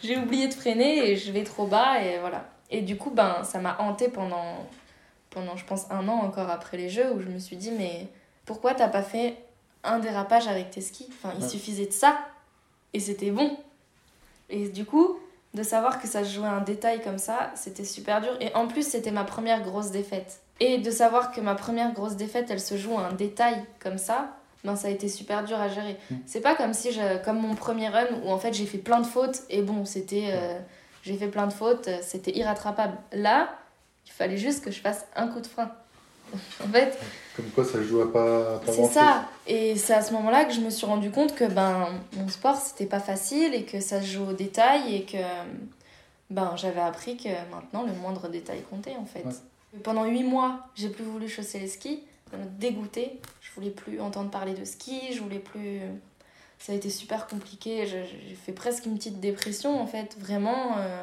j'ai 0.02 0.18
oublié 0.18 0.48
de 0.48 0.54
freiner 0.54 1.10
et 1.10 1.16
je 1.16 1.32
vais 1.32 1.44
trop 1.44 1.66
bas 1.66 2.02
et 2.02 2.18
voilà. 2.18 2.44
Et 2.70 2.82
du 2.82 2.96
coup, 2.96 3.10
ben, 3.10 3.42
ça 3.44 3.58
m'a 3.60 3.76
hanté 3.80 4.08
pendant 4.08 4.66
pendant, 5.32 5.56
je 5.56 5.64
pense, 5.64 5.90
un 5.90 6.06
an 6.08 6.20
encore 6.20 6.50
après 6.50 6.76
les 6.76 6.88
Jeux, 6.88 7.12
où 7.12 7.20
je 7.20 7.28
me 7.28 7.38
suis 7.38 7.56
dit, 7.56 7.70
mais 7.70 8.06
pourquoi 8.44 8.74
t'as 8.74 8.88
pas 8.88 9.02
fait 9.02 9.36
un 9.82 9.98
dérapage 9.98 10.46
avec 10.46 10.70
tes 10.70 10.80
skis? 10.80 11.08
Enfin, 11.10 11.34
il 11.38 11.44
suffisait 11.48 11.86
de 11.86 11.92
ça, 11.92 12.18
et 12.92 13.00
c'était 13.00 13.30
bon. 13.30 13.56
Et 14.52 14.68
du 14.68 14.84
coup, 14.84 15.18
de 15.54 15.62
savoir 15.62 16.00
que 16.00 16.06
ça 16.06 16.24
se 16.24 16.32
jouait 16.32 16.46
un 16.46 16.60
détail 16.60 17.02
comme 17.02 17.18
ça, 17.18 17.50
c'était 17.56 17.84
super 17.84 18.20
dur. 18.20 18.36
Et 18.40 18.54
en 18.54 18.68
plus, 18.68 18.86
c'était 18.86 19.10
ma 19.10 19.24
première 19.24 19.62
grosse 19.62 19.90
défaite. 19.90 20.40
Et 20.60 20.78
de 20.78 20.90
savoir 20.90 21.32
que 21.32 21.40
ma 21.40 21.54
première 21.54 21.92
grosse 21.92 22.14
défaite, 22.14 22.46
elle 22.50 22.60
se 22.60 22.76
joue 22.76 22.96
à 22.96 23.06
un 23.08 23.12
détail 23.12 23.64
comme 23.80 23.98
ça, 23.98 24.36
ben 24.62 24.76
ça 24.76 24.88
a 24.88 24.90
été 24.90 25.08
super 25.08 25.42
dur 25.42 25.60
à 25.60 25.68
gérer. 25.68 25.98
Mm. 26.10 26.16
C'est 26.26 26.40
pas 26.40 26.54
comme 26.54 26.72
si, 26.72 26.92
je, 26.92 27.22
comme 27.24 27.40
mon 27.40 27.54
premier 27.54 27.88
run, 27.88 28.06
où 28.24 28.30
en 28.30 28.38
fait 28.38 28.52
j'ai 28.52 28.66
fait 28.66 28.78
plein 28.78 29.00
de 29.00 29.06
fautes, 29.06 29.40
et 29.50 29.62
bon, 29.62 29.84
c'était. 29.84 30.28
Euh, 30.30 30.58
j'ai 31.02 31.16
fait 31.16 31.26
plein 31.26 31.48
de 31.48 31.52
fautes, 31.52 31.88
c'était 32.00 32.30
irrattrapable. 32.36 32.96
Là, 33.10 33.58
il 34.06 34.12
fallait 34.12 34.36
juste 34.36 34.64
que 34.64 34.70
je 34.70 34.80
fasse 34.80 35.06
un 35.16 35.26
coup 35.26 35.40
de 35.40 35.48
frein. 35.48 35.72
en 36.64 36.68
fait. 36.68 36.96
Comme 37.36 37.46
quoi 37.46 37.64
ça 37.64 37.82
joue 37.82 38.02
à 38.02 38.12
pas. 38.12 38.60
c'est 38.66 38.86
ça. 38.86 39.28
Et 39.46 39.76
c'est 39.76 39.94
à 39.94 40.02
ce 40.02 40.12
moment-là 40.12 40.44
que 40.44 40.52
je 40.52 40.60
me 40.60 40.70
suis 40.70 40.84
rendu 40.86 41.10
compte 41.10 41.34
que 41.34 41.44
ben, 41.44 41.88
mon 42.16 42.28
sport, 42.28 42.56
c'était 42.56 42.86
pas 42.86 43.00
facile 43.00 43.54
et 43.54 43.64
que 43.64 43.80
ça 43.80 44.02
se 44.02 44.06
joue 44.06 44.28
au 44.28 44.32
détail 44.32 44.94
et 44.94 45.04
que 45.04 45.16
ben, 46.30 46.54
j'avais 46.56 46.80
appris 46.80 47.16
que 47.16 47.28
maintenant 47.50 47.84
le 47.84 47.92
moindre 47.94 48.28
détail 48.28 48.62
comptait 48.68 48.96
en 48.98 49.06
fait. 49.06 49.24
Pendant 49.82 50.04
huit 50.04 50.24
mois, 50.24 50.66
j'ai 50.74 50.90
plus 50.90 51.04
voulu 51.04 51.28
chausser 51.28 51.58
les 51.58 51.68
skis. 51.68 52.02
Ça 52.30 52.36
m'a 52.36 52.44
dégoûté. 52.44 53.18
Je 53.40 53.50
voulais 53.54 53.70
plus 53.70 54.00
entendre 54.00 54.30
parler 54.30 54.52
de 54.52 54.64
ski, 54.64 55.12
je 55.12 55.20
voulais 55.20 55.38
plus. 55.38 55.80
Ça 56.58 56.72
a 56.72 56.74
été 56.74 56.90
super 56.90 57.26
compliqué. 57.26 57.86
J'ai 57.86 58.34
fait 58.34 58.52
presque 58.52 58.84
une 58.84 58.96
petite 58.96 59.20
dépression 59.20 59.80
en 59.80 59.86
fait. 59.86 60.16
Vraiment. 60.18 60.76
Euh, 60.78 61.02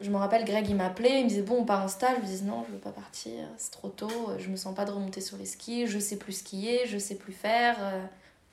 je 0.00 0.10
me 0.10 0.16
rappelle, 0.16 0.44
Greg, 0.44 0.68
il 0.68 0.76
m'appelait, 0.76 1.20
il 1.20 1.24
me 1.24 1.28
disait 1.28 1.42
Bon, 1.42 1.58
on 1.60 1.64
part 1.64 1.84
en 1.84 1.88
stage. 1.88 2.16
Je 2.16 2.22
me 2.22 2.26
disais 2.26 2.44
Non, 2.44 2.64
je 2.66 2.72
veux 2.72 2.78
pas 2.78 2.90
partir, 2.90 3.32
c'est 3.58 3.70
trop 3.70 3.88
tôt, 3.88 4.32
je 4.38 4.48
me 4.48 4.56
sens 4.56 4.74
pas 4.74 4.84
de 4.84 4.90
remonter 4.90 5.20
sur 5.20 5.36
les 5.36 5.46
skis, 5.46 5.86
je 5.86 5.98
sais 5.98 6.16
plus 6.16 6.32
skier, 6.32 6.82
je 6.86 6.98
sais 6.98 7.16
plus 7.16 7.32
faire. 7.32 7.76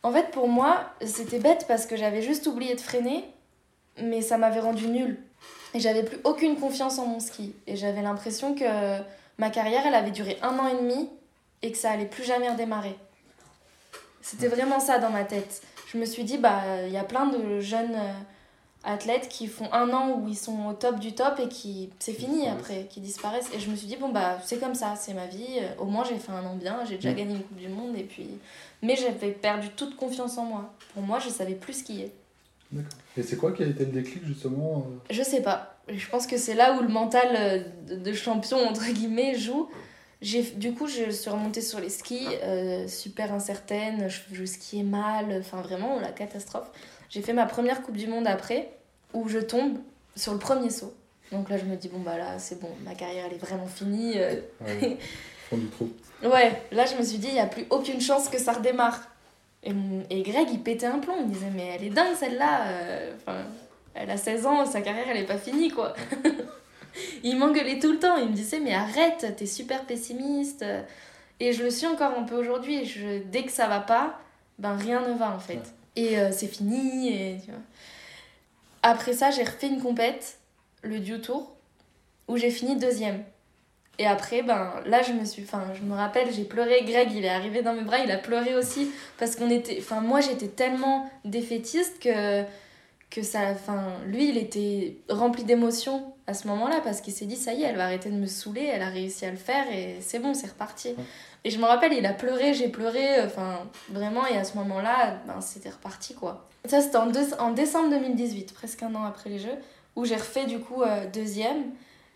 En 0.03 0.11
fait, 0.11 0.31
pour 0.31 0.47
moi, 0.47 0.91
c'était 1.05 1.39
bête 1.39 1.65
parce 1.67 1.85
que 1.85 1.95
j'avais 1.95 2.21
juste 2.21 2.47
oublié 2.47 2.75
de 2.75 2.81
freiner, 2.81 3.25
mais 4.01 4.21
ça 4.21 4.37
m'avait 4.37 4.59
rendu 4.59 4.87
nulle. 4.87 5.17
Et 5.73 5.79
j'avais 5.79 6.03
plus 6.03 6.17
aucune 6.23 6.55
confiance 6.57 6.99
en 6.99 7.05
mon 7.05 7.19
ski. 7.19 7.53
Et 7.65 7.75
j'avais 7.75 8.01
l'impression 8.01 8.55
que 8.55 8.99
ma 9.37 9.49
carrière, 9.49 9.85
elle 9.85 9.95
avait 9.95 10.11
duré 10.11 10.37
un 10.41 10.57
an 10.59 10.67
et 10.67 10.75
demi 10.75 11.09
et 11.61 11.71
que 11.71 11.77
ça 11.77 11.91
allait 11.91 12.05
plus 12.05 12.23
jamais 12.23 12.49
redémarrer. 12.49 12.95
C'était 14.21 14.47
vraiment 14.47 14.79
ça 14.79 14.99
dans 14.99 15.09
ma 15.09 15.23
tête. 15.23 15.61
Je 15.91 15.97
me 15.97 16.05
suis 16.05 16.23
dit, 16.23 16.37
bah, 16.37 16.61
il 16.85 16.91
y 16.91 16.97
a 16.97 17.03
plein 17.03 17.27
de 17.27 17.59
jeunes 17.59 17.97
athlètes 18.87 19.27
qui 19.29 19.47
font 19.47 19.71
un 19.71 19.91
an 19.91 20.19
où 20.19 20.27
ils 20.27 20.37
sont 20.37 20.67
au 20.67 20.73
top 20.73 20.99
du 20.99 21.13
top 21.13 21.39
et 21.39 21.47
qui 21.47 21.89
c'est 21.99 22.13
fini 22.13 22.47
après, 22.47 22.87
qui 22.89 22.99
disparaissent. 23.01 23.49
Et 23.53 23.59
je 23.59 23.69
me 23.69 23.75
suis 23.75 23.87
dit, 23.87 23.97
bon, 23.97 24.09
bah, 24.09 24.39
c'est 24.43 24.59
comme 24.59 24.75
ça, 24.75 24.95
c'est 24.95 25.13
ma 25.13 25.27
vie. 25.27 25.59
Au 25.77 25.85
moins, 25.85 26.03
j'ai 26.03 26.17
fait 26.17 26.31
un 26.31 26.45
an 26.45 26.55
bien, 26.55 26.79
j'ai 26.85 26.95
déjà 26.95 27.11
mm. 27.11 27.15
gagné 27.15 27.35
une 27.35 27.43
Coupe 27.43 27.57
du 27.57 27.67
Monde. 27.67 27.95
et 27.95 28.03
puis 28.03 28.27
Mais 28.81 28.95
j'avais 28.95 29.31
perdu 29.31 29.69
toute 29.75 29.95
confiance 29.95 30.37
en 30.37 30.45
moi. 30.45 30.73
Pour 30.93 31.03
moi, 31.03 31.19
je 31.19 31.29
savais 31.29 31.55
plus 31.55 31.73
skier. 31.73 32.11
D'accord. 32.71 32.91
Et 33.15 33.23
c'est 33.23 33.37
quoi 33.37 33.51
qui 33.51 33.63
a 33.63 33.67
été 33.67 33.85
le 33.85 33.91
déclic 33.91 34.25
justement 34.25 34.87
euh 34.87 35.13
Je 35.13 35.23
sais 35.23 35.41
pas. 35.41 35.77
Je 35.87 36.07
pense 36.09 36.27
que 36.27 36.37
c'est 36.37 36.55
là 36.55 36.77
où 36.77 36.81
le 36.81 36.89
mental 36.89 37.29
euh, 37.35 37.95
de 37.95 38.13
champion, 38.13 38.57
entre 38.67 38.85
guillemets, 38.91 39.35
joue. 39.35 39.69
J'ai, 40.21 40.41
du 40.41 40.73
coup, 40.73 40.87
je 40.87 41.11
suis 41.11 41.29
remontée 41.29 41.61
sur 41.61 41.79
les 41.79 41.89
skis, 41.89 42.27
euh, 42.43 42.87
super 42.87 43.31
incertaine, 43.33 44.09
je, 44.09 44.21
je 44.31 44.45
skiais 44.45 44.83
mal, 44.83 45.37
enfin 45.39 45.61
vraiment 45.61 45.99
la 45.99 46.11
catastrophe. 46.11 46.71
J'ai 47.09 47.21
fait 47.21 47.33
ma 47.33 47.45
première 47.45 47.83
Coupe 47.83 47.95
du 47.95 48.07
Monde 48.07 48.27
après, 48.27 48.69
où 49.13 49.27
je 49.27 49.39
tombe 49.39 49.77
sur 50.15 50.33
le 50.33 50.39
premier 50.39 50.69
saut. 50.69 50.93
Donc 51.31 51.49
là, 51.49 51.57
je 51.57 51.65
me 51.65 51.75
dis, 51.75 51.89
bon, 51.89 51.99
bah 51.99 52.17
là, 52.17 52.39
c'est 52.39 52.59
bon, 52.59 52.69
ma 52.85 52.95
carrière, 52.95 53.25
elle 53.27 53.33
est 53.33 53.39
vraiment 53.39 53.67
finie. 53.67 54.13
Euh. 54.15 54.39
Ouais, 54.61 54.97
fond 55.49 55.57
du 55.57 55.67
trou. 55.67 55.91
ouais, 56.23 56.61
là, 56.71 56.85
je 56.85 56.95
me 56.95 57.03
suis 57.03 57.17
dit, 57.17 57.27
il 57.27 57.33
n'y 57.33 57.39
a 57.39 57.47
plus 57.47 57.65
aucune 57.69 57.99
chance 57.99 58.29
que 58.29 58.37
ça 58.37 58.53
redémarre. 58.53 59.01
Et, 59.63 59.73
et, 60.09 60.23
Greg, 60.23 60.47
il 60.51 60.61
pétait 60.61 60.85
un 60.85 60.99
plomb. 60.99 61.15
Il 61.19 61.27
disait, 61.27 61.51
mais 61.53 61.75
elle 61.75 61.83
est 61.83 61.89
dingue, 61.89 62.15
celle-là. 62.15 62.67
Euh, 62.67 63.13
enfin, 63.17 63.39
elle 63.93 64.09
a 64.09 64.17
16 64.17 64.45
ans, 64.45 64.65
sa 64.65 64.81
carrière, 64.81 65.05
elle 65.09 65.17
n'est 65.17 65.25
pas 65.25 65.37
finie, 65.37 65.69
quoi. 65.69 65.93
il 67.23 67.37
m'engueulait 67.37 67.79
tout 67.79 67.91
le 67.91 67.99
temps. 67.99 68.17
Il 68.17 68.29
me 68.29 68.33
disait, 68.33 68.59
mais 68.59 68.73
arrête, 68.73 69.35
t'es 69.35 69.45
super 69.45 69.83
pessimiste. 69.85 70.63
Et 71.39 71.51
je 71.51 71.63
le 71.63 71.69
suis 71.69 71.87
encore 71.87 72.17
un 72.17 72.23
peu 72.23 72.35
aujourd'hui. 72.35 72.85
Je, 72.85 73.19
dès 73.23 73.43
que 73.43 73.51
ça 73.51 73.67
va 73.67 73.81
pas, 73.81 74.19
ben 74.59 74.75
rien 74.75 75.01
ne 75.07 75.13
va, 75.13 75.31
en 75.31 75.39
fait 75.39 75.73
et 75.97 76.17
euh, 76.19 76.31
c'est 76.31 76.47
fini. 76.47 77.09
Et, 77.09 77.37
tu 77.43 77.51
vois. 77.51 77.59
Après 78.87 79.11
ça, 79.11 79.31
j'ai 79.31 79.43
refait 79.43 79.67
une 79.67 79.81
compète, 79.81 80.37
le 80.81 80.99
Dew 80.99 81.17
Tour, 81.17 81.51
où 82.29 82.37
j'ai 82.37 82.49
fini 82.49 82.77
deuxième. 82.77 83.21
Et 83.99 84.07
après, 84.07 84.43
ben 84.43 84.75
là, 84.85 85.01
je 85.01 85.11
me 85.11 85.25
suis. 85.25 85.43
Enfin, 85.43 85.65
je 85.73 85.81
me 85.81 85.93
rappelle, 85.93 86.31
j'ai 86.31 86.45
pleuré. 86.45 86.85
Greg, 86.85 87.11
il 87.11 87.25
est 87.25 87.29
arrivé 87.29 87.61
dans 87.61 87.73
mes 87.73 87.81
bras, 87.81 87.99
il 87.99 88.09
a 88.09 88.17
pleuré 88.17 88.55
aussi. 88.55 88.89
Parce 89.17 89.35
qu'on 89.35 89.49
était. 89.49 89.75
Enfin, 89.81 89.99
moi, 89.99 90.21
j'étais 90.21 90.47
tellement 90.47 91.09
défaitiste 91.25 92.01
que. 92.01 92.43
Que 93.09 93.23
ça. 93.23 93.49
Enfin, 93.51 93.91
lui, 94.05 94.29
il 94.29 94.37
était 94.37 94.95
rempli 95.09 95.43
d'émotions 95.43 96.13
à 96.25 96.33
ce 96.33 96.47
moment-là. 96.47 96.79
Parce 96.81 97.01
qu'il 97.01 97.11
s'est 97.11 97.25
dit, 97.25 97.35
ça 97.35 97.51
y 97.51 97.63
est, 97.63 97.65
elle 97.65 97.75
va 97.75 97.83
arrêter 97.83 98.09
de 98.09 98.15
me 98.15 98.25
saouler. 98.25 98.71
Elle 98.73 98.83
a 98.83 98.89
réussi 98.89 99.25
à 99.25 99.31
le 99.31 99.37
faire 99.37 99.69
et 99.69 99.97
c'est 99.99 100.19
bon, 100.19 100.33
c'est 100.33 100.47
reparti. 100.47 100.95
Et 101.47 101.49
je 101.49 101.59
me 101.59 101.63
rappelle, 101.63 101.93
il 101.93 102.05
a 102.05 102.11
pleuré, 102.11 102.53
j'ai 102.53 102.67
pleuré, 102.67 103.21
enfin 103.23 103.59
vraiment, 103.87 104.27
et 104.27 104.35
à 104.35 104.43
ce 104.43 104.57
moment-là, 104.57 105.21
ben, 105.27 105.39
c'était 105.39 105.69
reparti 105.69 106.13
quoi. 106.13 106.45
Ça, 106.65 106.81
c'était 106.81 106.97
en, 106.97 107.09
en, 107.39 107.51
décembre 107.51 107.89
2018, 107.89 108.53
presque 108.53 108.83
un 108.83 108.93
an 108.95 109.05
après 109.05 109.29
les 109.29 109.39
Jeux, 109.39 109.55
où 109.95 110.03
j'ai 110.03 110.17
refait 110.17 110.45
du 110.45 110.59
coup 110.59 110.81
euh, 110.81 111.09
deuxième, 111.09 111.71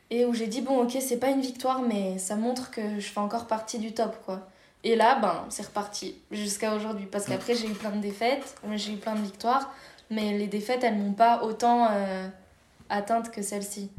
et 0.09 0.25
où 0.25 0.33
j'ai 0.33 0.47
dit, 0.47 0.59
bon, 0.59 0.83
ok, 0.83 0.97
c'est 0.99 1.15
pas 1.15 1.29
une 1.29 1.39
victoire, 1.39 1.81
mais 1.81 2.17
ça 2.17 2.35
montre 2.35 2.71
que 2.71 2.81
je 2.99 3.07
fais 3.07 3.21
encore 3.21 3.47
partie 3.47 3.79
du 3.79 3.93
top 3.93 4.17
quoi. 4.25 4.49
Et 4.83 4.97
là, 4.97 5.17
ben, 5.21 5.45
c'est 5.47 5.65
reparti 5.65 6.15
jusqu'à 6.29 6.75
aujourd'hui, 6.75 7.05
parce 7.05 7.23
qu'après, 7.23 7.55
j'ai 7.55 7.67
eu 7.67 7.73
plein 7.73 7.91
de 7.91 8.01
défaites, 8.01 8.57
j'ai 8.75 8.91
eu 8.91 8.97
plein 8.97 9.15
de 9.15 9.21
victoires, 9.21 9.73
mais 10.09 10.37
les 10.37 10.47
défaites, 10.47 10.83
elles 10.83 10.97
m'ont 10.97 11.13
pas 11.13 11.43
autant 11.43 11.87
euh, 11.89 12.27
atteinte 12.89 13.31
que 13.31 13.41
celle-ci. 13.41 13.91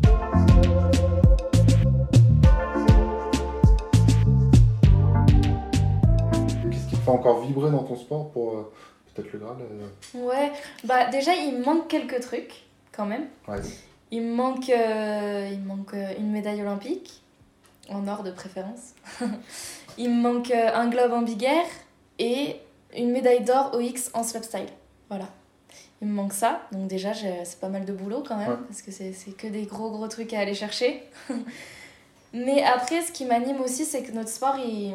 Fait 7.02 7.10
encore 7.10 7.40
vibrer 7.40 7.70
dans 7.70 7.82
ton 7.82 7.96
sport 7.96 8.30
pour 8.30 8.56
euh, 8.56 8.72
peut-être 9.14 9.32
le 9.32 9.38
Graal 9.38 9.56
euh 9.60 10.18
Ouais, 10.18 10.52
bah 10.84 11.06
déjà 11.10 11.34
il 11.34 11.58
me 11.58 11.64
manque 11.64 11.88
quelques 11.88 12.20
trucs 12.20 12.64
quand 12.92 13.06
même. 13.06 13.26
Ouais. 13.48 13.60
Il 14.10 14.22
me 14.22 14.34
manque, 14.34 14.68
euh, 14.68 15.48
il 15.50 15.60
manque 15.60 15.94
une 16.18 16.30
médaille 16.30 16.60
olympique, 16.60 17.22
en 17.88 18.06
or 18.06 18.22
de 18.22 18.30
préférence. 18.30 18.94
il 19.98 20.10
me 20.10 20.20
manque 20.20 20.50
un 20.50 20.88
globe 20.88 21.12
en 21.12 21.22
big 21.22 21.42
air 21.44 21.64
et 22.18 22.56
une 22.96 23.10
médaille 23.10 23.42
d'or 23.42 23.72
OX 23.74 24.10
en 24.14 24.22
slopestyle. 24.22 24.66
Voilà. 25.08 25.28
Il 26.02 26.08
me 26.08 26.14
manque 26.14 26.32
ça, 26.32 26.62
donc 26.72 26.88
déjà 26.88 27.14
c'est 27.14 27.60
pas 27.60 27.68
mal 27.68 27.84
de 27.84 27.92
boulot 27.92 28.24
quand 28.26 28.36
même, 28.36 28.58
parce 28.68 28.82
que 28.82 28.90
c'est 28.90 29.12
que 29.36 29.46
des 29.46 29.66
gros 29.66 29.90
gros 29.90 30.08
trucs 30.08 30.34
à 30.34 30.40
aller 30.40 30.54
chercher. 30.54 31.02
Mais 32.34 32.62
après, 32.62 33.02
ce 33.02 33.12
qui 33.12 33.24
m'anime 33.24 33.60
aussi, 33.60 33.84
c'est 33.84 34.02
que 34.02 34.12
notre 34.12 34.30
sport, 34.30 34.56
il, 34.56 34.94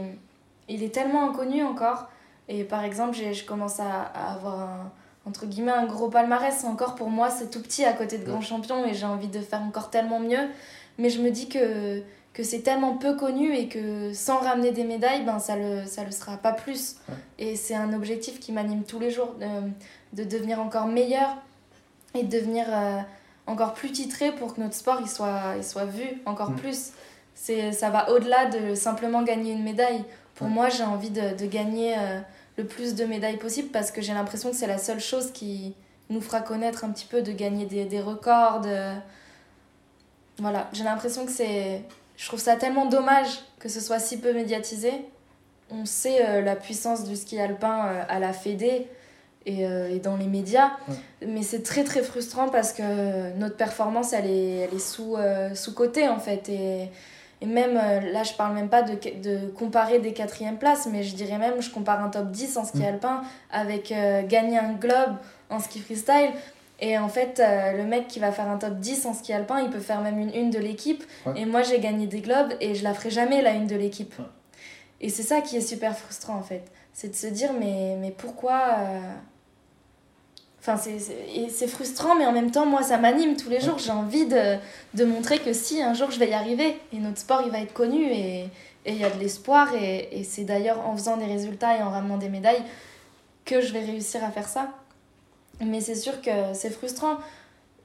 il 0.68 0.84
est 0.84 0.94
tellement 0.94 1.30
inconnu 1.30 1.64
encore. 1.64 2.08
Et 2.50 2.64
par 2.64 2.84
exemple, 2.84 3.16
je 3.16 3.44
commence 3.46 3.80
à, 3.80 4.02
avoir 4.32 4.60
un, 4.62 4.92
entre 5.26 5.46
guillemets 5.46 5.72
un 5.72 5.86
gros 5.86 6.10
palmarès. 6.10 6.64
Encore 6.64 6.96
pour 6.96 7.10
moi, 7.10 7.30
c'est 7.30 7.50
tout 7.50 7.62
petit 7.62 7.84
à 7.86 7.94
côté 7.94 8.18
de 8.18 8.26
grands 8.26 8.42
champions 8.42 8.86
et 8.86 8.94
j'ai 8.94 9.06
envie 9.06 9.28
de 9.28 9.40
faire 9.40 9.62
encore 9.62 9.90
tellement 9.90 10.20
mieux. 10.20 10.48
Mais 10.98 11.10
je 11.10 11.22
me 11.22 11.30
dis 11.30 11.50
que, 11.50 12.02
que 12.34 12.44
c'est 12.44 12.62
tellement 12.62 12.98
peu 12.98 13.16
connu 13.16 13.54
et 13.56 13.68
que 13.68 14.14
sans 14.14 14.38
ramener 14.38 14.72
des 14.72 14.84
médailles, 14.84 15.26
ben, 15.26 15.40
ça 15.40 15.56
le, 15.56 15.86
ça 15.86 16.04
le 16.04 16.12
sera 16.12 16.38
pas 16.38 16.54
plus. 16.54 16.98
Et 17.38 17.56
c'est 17.56 17.76
un 17.76 17.94
objectif 17.94 18.40
qui 18.40 18.52
m'anime 18.52 18.84
tous 18.84 19.00
les 19.00 19.12
jours, 19.12 19.36
de, 19.40 20.24
de, 20.24 20.28
devenir 20.28 20.60
encore 20.60 20.88
meilleur 20.88 21.36
et 22.14 22.24
de 22.24 22.30
devenir 22.30 22.66
euh, 22.70 23.00
encore 23.46 23.74
plus 23.74 23.92
titré 23.92 24.32
pour 24.32 24.56
que 24.56 24.62
notre 24.62 24.76
sport 24.76 25.00
il 25.02 25.10
soit, 25.10 25.56
il 25.58 25.64
soit 25.64 25.86
vu 25.86 26.22
encore 26.26 26.54
plus. 26.54 26.92
C'est, 27.36 27.72
ça 27.72 27.92
va 27.92 28.10
au-delà 28.12 28.46
de 28.46 28.74
simplement 28.74 29.22
gagner 29.22 29.52
une 29.52 29.64
médaille. 29.64 30.04
Pour 30.38 30.48
moi, 30.48 30.70
j'ai 30.70 30.84
envie 30.84 31.10
de, 31.10 31.36
de 31.36 31.46
gagner 31.48 31.96
euh, 31.98 32.20
le 32.58 32.66
plus 32.66 32.94
de 32.94 33.06
médailles 33.06 33.38
possible 33.38 33.70
parce 33.70 33.92
que 33.92 34.02
j'ai 34.02 34.14
l'impression 34.14 34.52
que 34.52 34.56
c'est 34.56 34.68
la 34.68 34.78
seule 34.78 35.00
chose 35.00 35.32
qui 35.32 35.74
nous 36.10 36.22
fera 36.22 36.42
connaître 36.42 36.86
un 36.86 36.92
petit 36.92 37.08
peu, 37.08 37.24
de 37.24 37.32
gagner 37.32 37.66
des, 37.66 37.86
des 37.86 38.00
records. 38.00 38.62
Voilà, 40.38 40.70
j'ai 40.72 40.84
l'impression 40.84 41.26
que 41.26 41.32
c'est... 41.32 41.82
Je 42.16 42.28
trouve 42.28 42.40
ça 42.40 42.56
tellement 42.56 42.86
dommage 42.86 43.40
que 43.60 43.68
ce 43.68 43.80
soit 43.80 44.00
si 44.00 44.20
peu 44.20 44.32
médiatisé. 44.32 44.92
On 45.72 45.86
sait 45.86 46.26
euh, 46.26 46.42
la 46.42 46.56
puissance 46.56 47.04
du 47.04 47.16
ski 47.16 47.40
alpin 47.40 47.88
euh, 47.88 48.04
à 48.08 48.20
la 48.20 48.32
Fédé 48.32 48.88
et, 49.46 49.64
et, 49.64 50.00
dans 50.00 50.18
les 50.18 50.28
médias, 50.28 50.72
mais 51.26 51.42
c'est 51.42 51.64
très 51.64 51.86
très 51.86 52.04
frustrant 52.04 52.50
parce 52.50 52.74
que 52.74 53.34
notre 53.38 53.56
performance, 53.56 54.12
elle 54.12 54.30
est, 54.30 54.58
elle 54.58 54.74
est 54.74 54.80
sous, 54.80 55.16
sous-cotée 55.56 56.10
en 56.10 56.20
fait. 56.20 56.50
Et, 56.50 56.90
et 57.42 57.46
même, 57.46 57.78
euh, 57.78 58.12
là, 58.12 58.24
je 58.24 58.34
parle 58.34 58.56
même 58.56 58.70
pas 58.70 58.82
de, 58.82 58.94
de 58.94 59.48
comparer 59.50 60.00
des 60.00 60.14
quatrièmes 60.14 60.58
places, 60.58 60.88
mais 60.92 61.04
je 61.04 61.16
dirais 61.16 61.38
même, 61.38 61.62
je 61.62 61.70
compare 61.70 62.04
un 62.04 62.10
top 62.10 62.32
10 62.32 62.58
en 62.58 62.66
ski 62.66 62.80
mm. 62.80 62.86
alpin 62.86 63.22
avec 63.52 63.92
euh, 63.92 64.24
gagner 64.24 64.58
un 64.58 64.74
globe 64.74 65.16
en 65.50 65.60
ski 65.60 65.80
freestyle. 65.80 66.32
Et 66.80 66.98
en 66.98 67.10
fait, 67.10 67.40
euh, 67.40 67.74
le 67.74 67.84
mec 67.84 68.08
qui 68.08 68.20
va 68.20 68.32
faire 68.32 68.50
un 68.50 68.58
top 68.58 68.76
10 68.80 69.06
en 69.06 69.14
ski 69.14 69.34
alpin, 69.34 69.62
il 69.62 69.70
peut 69.70 69.80
faire 69.80 70.02
même 70.02 70.20
une 70.20 70.34
une 70.34 70.50
de 70.50 70.60
l'équipe. 70.60 71.04
Ouais. 71.26 71.42
Et 71.42 71.46
moi, 71.46 71.62
j'ai 71.62 71.80
gagné 71.80 72.08
des 72.08 72.22
globes 72.22 72.54
et 72.60 72.76
je 72.76 72.84
la 72.84 72.94
ferai 72.94 73.10
jamais 73.12 73.42
la 73.42 73.52
une 73.52 73.68
de 73.68 73.76
l'équipe. 73.76 74.18
Ouais. 74.18 74.26
Et 75.02 75.10
c'est 75.10 75.24
ça 75.24 75.42
qui 75.42 75.58
est 75.58 75.62
super 75.62 75.96
frustrant 75.96 76.36
en 76.36 76.44
fait. 76.44 76.64
C'est 76.94 77.10
de 77.10 77.16
se 77.16 77.28
dire, 77.28 77.52
mais, 77.54 77.98
mais 78.00 78.12
pourquoi. 78.12 78.62
euh, 78.80 79.00
Enfin, 80.68 80.78
c'est- 81.50 81.68
frustrant, 81.68 82.16
mais 82.16 82.26
en 82.26 82.32
même 82.34 82.52
temps, 82.52 82.66
moi, 82.66 82.84
ça 82.84 82.98
m'anime 82.98 83.38
tous 83.38 83.50
les 83.50 83.62
jours. 83.62 83.78
J'ai 83.80 83.92
envie 83.92 84.26
de, 84.26 84.56
de 84.96 85.06
montrer 85.06 85.40
que 85.40 85.54
si, 85.54 85.82
un 85.82 85.94
jour, 85.94 86.12
je 86.12 86.20
vais 86.20 86.30
y 86.30 86.34
arriver. 86.34 86.78
Et 86.92 86.98
notre 86.98 87.20
sport, 87.20 87.42
il 87.46 87.52
va 87.52 87.60
être 87.60 87.74
connu. 87.74 88.04
Et 88.12 88.46
et 88.86 88.92
il 88.94 89.00
y 89.00 89.04
a 89.04 89.10
de 89.10 89.20
l'espoir. 89.20 89.74
Et, 89.76 90.20
et 90.20 90.24
c'est 90.24 90.44
d'ailleurs 90.46 90.80
en 90.88 90.96
faisant 90.96 91.18
des 91.18 91.26
résultats 91.26 91.78
et 91.78 91.82
en 91.84 91.90
ramenant 91.90 92.18
des 92.18 92.30
médailles 92.30 92.64
que 93.44 93.60
je 93.60 93.74
vais 93.74 93.82
réussir 93.82 94.24
à 94.24 94.32
faire 94.32 94.48
ça. 94.48 94.70
Mais 95.60 95.82
c'est 95.82 95.96
sûr 95.96 96.22
que 96.22 96.32
c'est 96.54 96.70
frustrant. 96.70 97.18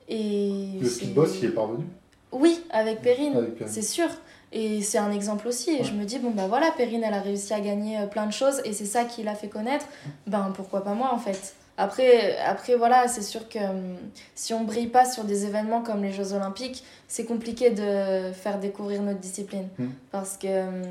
Et 0.08 0.78
Le 0.80 0.88
speedboss, 0.88 1.38
il 1.40 1.46
est 1.46 1.52
parvenu? 1.52 1.84
Oui, 2.30 2.60
avec 2.70 3.00
Perrine, 3.02 3.48
c'est 3.66 3.82
sûr. 3.82 4.08
Et 4.52 4.82
c'est 4.82 4.98
un 4.98 5.10
exemple 5.10 5.48
aussi. 5.48 5.70
Et 5.70 5.78
Ouais. 5.78 5.84
je 5.84 5.92
me 5.92 6.04
dis, 6.04 6.18
bon, 6.18 6.30
bah 6.30 6.46
voilà, 6.48 6.70
Perrine, 6.72 7.02
elle 7.04 7.14
a 7.14 7.20
réussi 7.20 7.52
à 7.54 7.60
gagner 7.60 7.98
euh, 7.98 8.06
plein 8.06 8.26
de 8.26 8.32
choses 8.32 8.60
et 8.64 8.72
c'est 8.72 8.84
ça 8.86 9.04
qui 9.04 9.22
l'a 9.22 9.34
fait 9.34 9.48
connaître. 9.48 9.86
Ben 10.26 10.52
pourquoi 10.54 10.84
pas 10.84 10.94
moi 10.94 11.10
en 11.12 11.18
fait 11.18 11.54
après, 11.76 12.36
après, 12.38 12.74
voilà, 12.76 13.08
c'est 13.08 13.22
sûr 13.22 13.48
que 13.48 13.58
hum, 13.58 13.96
si 14.34 14.52
on 14.54 14.64
brille 14.64 14.88
pas 14.88 15.04
sur 15.04 15.24
des 15.24 15.46
événements 15.46 15.82
comme 15.82 16.02
les 16.02 16.12
Jeux 16.12 16.32
Olympiques, 16.34 16.84
c'est 17.08 17.24
compliqué 17.24 17.70
de 17.70 18.32
faire 18.32 18.58
découvrir 18.58 19.02
notre 19.02 19.20
discipline. 19.20 19.68
Mm. 19.78 19.86
Parce 20.10 20.36
que 20.36 20.68
hum, 20.68 20.82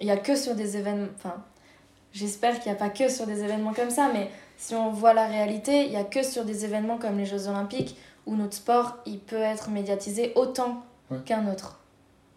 il 0.00 0.06
y 0.06 0.10
a 0.10 0.16
que 0.16 0.34
sur 0.36 0.54
des 0.54 0.76
événements. 0.76 1.08
Enfin, 1.16 1.36
j'espère 2.12 2.58
qu'il 2.60 2.70
n'y 2.72 2.76
a 2.76 2.80
pas 2.80 2.90
que 2.90 3.08
sur 3.08 3.26
des 3.26 3.42
événements 3.44 3.72
comme 3.74 3.90
ça, 3.90 4.10
mais 4.12 4.28
si 4.56 4.74
on 4.74 4.90
voit 4.90 5.14
la 5.14 5.26
réalité, 5.26 5.84
il 5.86 5.92
y 5.92 5.96
a 5.96 6.04
que 6.04 6.22
sur 6.22 6.44
des 6.44 6.64
événements 6.64 6.98
comme 6.98 7.18
les 7.18 7.26
Jeux 7.26 7.48
Olympiques 7.48 7.96
où 8.26 8.34
notre 8.36 8.54
sport 8.54 8.96
il 9.04 9.18
peut 9.18 9.36
être 9.42 9.68
médiatisé 9.70 10.32
autant 10.36 10.82
Ouais. 11.10 11.18
qu'un 11.26 11.46
autre 11.52 11.80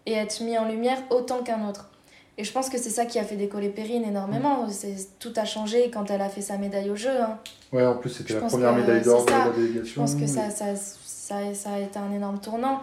et 0.04 0.12
être 0.12 0.42
mis 0.42 0.58
en 0.58 0.66
lumière 0.66 0.98
autant 1.08 1.42
qu'un 1.42 1.66
autre. 1.66 1.88
Et 2.36 2.44
je 2.44 2.52
pense 2.52 2.68
que 2.68 2.76
c'est 2.76 2.90
ça 2.90 3.06
qui 3.06 3.18
a 3.18 3.24
fait 3.24 3.36
décoller 3.36 3.70
Perrine 3.70 4.04
énormément. 4.04 4.68
C'est 4.68 4.94
Tout 5.18 5.32
a 5.36 5.46
changé 5.46 5.90
quand 5.90 6.10
elle 6.10 6.20
a 6.20 6.28
fait 6.28 6.42
sa 6.42 6.58
médaille 6.58 6.90
au 6.90 6.94
jeu. 6.96 7.18
hein. 7.18 7.38
Ouais, 7.72 7.84
en 7.86 7.96
plus, 7.96 8.10
c'était 8.10 8.34
Je 8.34 8.38
la 8.38 8.46
première 8.46 8.74
que 8.74 8.80
médaille 8.80 9.02
d'or 9.02 9.24
de 9.24 9.30
la 9.30 9.52
Je 9.52 9.60
délégation. 9.60 10.00
pense 10.02 10.14
que 10.14 10.26
ça, 10.26 10.50
ça, 10.50 10.74
ça, 10.76 11.54
ça 11.54 11.70
a 11.72 11.78
été 11.80 11.98
un 11.98 12.12
énorme 12.12 12.40
tournant. 12.40 12.80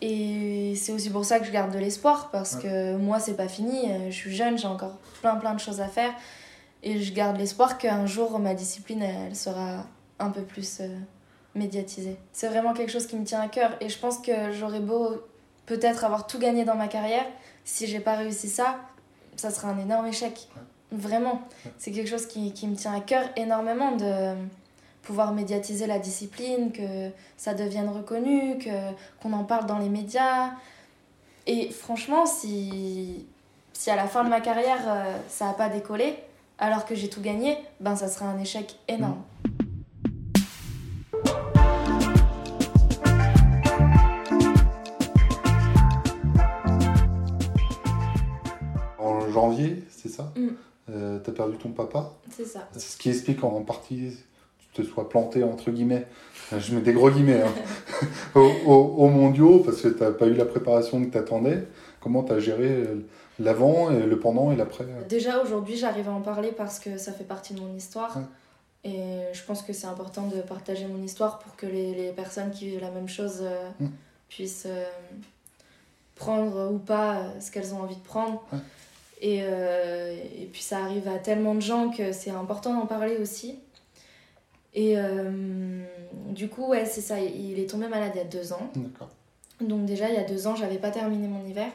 Et 0.00 0.74
c'est 0.76 0.92
aussi 0.92 1.10
pour 1.10 1.24
ça 1.24 1.38
que 1.38 1.46
je 1.46 1.50
garde 1.52 1.72
de 1.72 1.78
l'espoir, 1.78 2.30
parce 2.30 2.54
Ouais. 2.56 2.62
que 2.62 2.96
moi, 2.96 3.20
c'est 3.20 3.36
pas 3.36 3.48
fini. 3.48 3.90
euh, 3.90 4.06
Je 4.10 4.14
suis 4.14 4.34
jeune, 4.34 4.58
j'ai 4.58 4.66
encore 4.66 4.96
plein, 5.20 5.36
plein 5.36 5.54
de 5.54 5.60
choses 5.60 5.80
à 5.80 5.88
faire. 5.88 6.10
Et 6.82 7.00
je 7.00 7.12
garde 7.14 7.36
l'espoir 7.38 7.78
qu'un 7.78 8.06
jour, 8.06 8.38
ma 8.38 8.54
discipline, 8.54 9.02
elle 9.02 9.36
sera 9.36 9.86
un 10.18 10.30
peu 10.30 10.42
plus 10.42 10.78
euh, 10.80 10.88
médiatisée. 11.54 12.16
C'est 12.32 12.48
vraiment 12.48 12.72
quelque 12.74 12.92
chose 12.92 13.06
qui 13.06 13.16
me 13.16 13.24
tient 13.24 13.40
à 13.40 13.48
cœur. 13.48 13.70
Et 13.80 13.88
je 13.88 13.98
pense 13.98 14.18
que 14.18 14.52
j'aurais 14.52 14.80
beau 14.80 15.22
peut-être 15.66 16.04
avoir 16.04 16.26
tout 16.26 16.38
gagné 16.38 16.64
dans 16.64 16.74
ma 16.76 16.88
carrière. 16.88 17.24
Si 17.64 17.86
j'ai 17.86 18.00
pas 18.00 18.16
réussi 18.16 18.48
ça, 18.48 18.76
ça 19.36 19.50
sera 19.50 19.68
un 19.68 19.78
énorme 19.78 20.06
échec. 20.06 20.48
Vraiment. 20.92 21.42
C'est 21.78 21.90
quelque 21.90 22.08
chose 22.08 22.26
qui, 22.26 22.66
me 22.66 22.74
tient 22.74 22.94
à 22.94 23.00
cœur 23.00 23.24
énormément 23.36 23.92
de 23.92 24.34
pouvoir 25.02 25.32
médiatiser 25.32 25.86
la 25.86 25.98
discipline, 25.98 26.72
que 26.72 27.10
ça 27.36 27.54
devienne 27.54 27.88
reconnu, 27.88 28.58
qu'on 29.20 29.32
en 29.32 29.44
parle 29.44 29.66
dans 29.66 29.78
les 29.78 29.88
médias. 29.88 30.52
Et 31.46 31.70
franchement, 31.70 32.26
si, 32.26 33.26
si 33.72 33.90
à 33.90 33.96
la 33.96 34.06
fin 34.06 34.24
de 34.24 34.30
ma 34.30 34.40
carrière, 34.40 34.82
euh, 34.86 35.18
ça 35.28 35.46
n'a 35.46 35.52
pas 35.52 35.68
décollé, 35.68 36.16
alors 36.58 36.86
que 36.86 36.94
j'ai 36.94 37.10
tout 37.10 37.20
gagné, 37.20 37.58
ben 37.80 37.96
ça 37.96 38.08
sera 38.08 38.26
un 38.26 38.38
échec 38.38 38.76
énorme. 38.88 39.22
Perdu 51.34 51.56
ton 51.58 51.70
papa. 51.70 52.12
C'est 52.30 52.44
ça. 52.46 52.68
C'est 52.72 52.80
ce 52.80 52.96
qui 52.96 53.10
explique 53.10 53.42
en 53.44 53.60
partie 53.62 54.10
que 54.74 54.82
tu 54.82 54.82
te 54.82 54.88
sois 54.88 55.08
planté, 55.08 55.42
entre 55.44 55.70
guillemets. 55.70 56.06
Je 56.56 56.74
mets 56.74 56.80
des 56.80 56.92
gros 56.92 57.10
guillemets. 57.10 57.42
hein. 57.42 57.52
au, 58.34 58.40
au- 58.66 58.94
au 59.04 59.08
mondiaux, 59.08 59.58
parce 59.60 59.82
que 59.82 59.88
t'as 59.88 60.10
pas 60.12 60.26
eu 60.26 60.34
la 60.34 60.44
préparation 60.46 61.04
que 61.04 61.10
t'attendais. 61.10 61.64
Comment 62.00 62.22
t'as 62.22 62.38
géré 62.38 62.66
euh, 62.68 63.04
l'avant, 63.38 63.90
et 63.90 64.02
le 64.04 64.18
pendant 64.18 64.52
et 64.52 64.56
l'après? 64.56 64.86
Déjà 65.08 65.42
aujourd'hui, 65.42 65.76
j'arrive 65.76 66.08
à 66.08 66.12
en 66.12 66.20
parler 66.20 66.52
parce 66.52 66.78
que 66.78 66.98
ça 66.98 67.12
fait 67.12 67.24
partie 67.24 67.54
de 67.54 67.60
mon 67.60 67.74
histoire. 67.74 68.16
Ouais. 68.16 68.22
Et 68.86 69.22
je 69.32 69.42
pense 69.44 69.62
que 69.62 69.72
c'est 69.72 69.86
important 69.86 70.26
de 70.26 70.40
partager 70.42 70.86
mon 70.86 71.02
histoire 71.02 71.38
pour 71.38 71.56
que 71.56 71.64
les, 71.66 71.94
les 71.94 72.10
personnes 72.12 72.50
qui 72.50 72.68
vivent 72.68 72.82
la 72.82 72.90
même 72.90 73.08
chose 73.08 73.38
euh, 73.40 73.70
puissent 74.28 74.66
euh, 74.66 74.84
prendre 76.14 76.70
ou 76.70 76.78
pas 76.78 77.22
ce 77.40 77.50
qu'elles 77.50 77.72
ont 77.74 77.80
envie 77.80 77.96
de 77.96 78.02
prendre. 78.02 78.42
Ouais. 78.52 78.58
Et, 79.24 79.38
euh, 79.42 80.14
et 80.38 80.44
puis 80.52 80.60
ça 80.60 80.84
arrive 80.84 81.08
à 81.08 81.18
tellement 81.18 81.54
de 81.54 81.62
gens 81.62 81.88
que 81.88 82.12
c'est 82.12 82.30
important 82.30 82.74
d'en 82.74 82.84
parler 82.84 83.16
aussi. 83.16 83.58
Et 84.74 84.98
euh, 84.98 85.82
du 86.28 86.50
coup, 86.50 86.66
ouais, 86.66 86.84
c'est 86.84 87.00
ça. 87.00 87.18
Il 87.18 87.58
est 87.58 87.70
tombé 87.70 87.88
malade 87.88 88.12
il 88.14 88.18
y 88.18 88.20
a 88.20 88.24
deux 88.24 88.52
ans. 88.52 88.70
Donc 89.62 89.86
déjà, 89.86 90.10
il 90.10 90.14
y 90.14 90.18
a 90.18 90.24
deux 90.24 90.46
ans, 90.46 90.54
j'avais 90.54 90.76
pas 90.76 90.90
terminé 90.90 91.26
mon 91.26 91.42
hiver. 91.48 91.72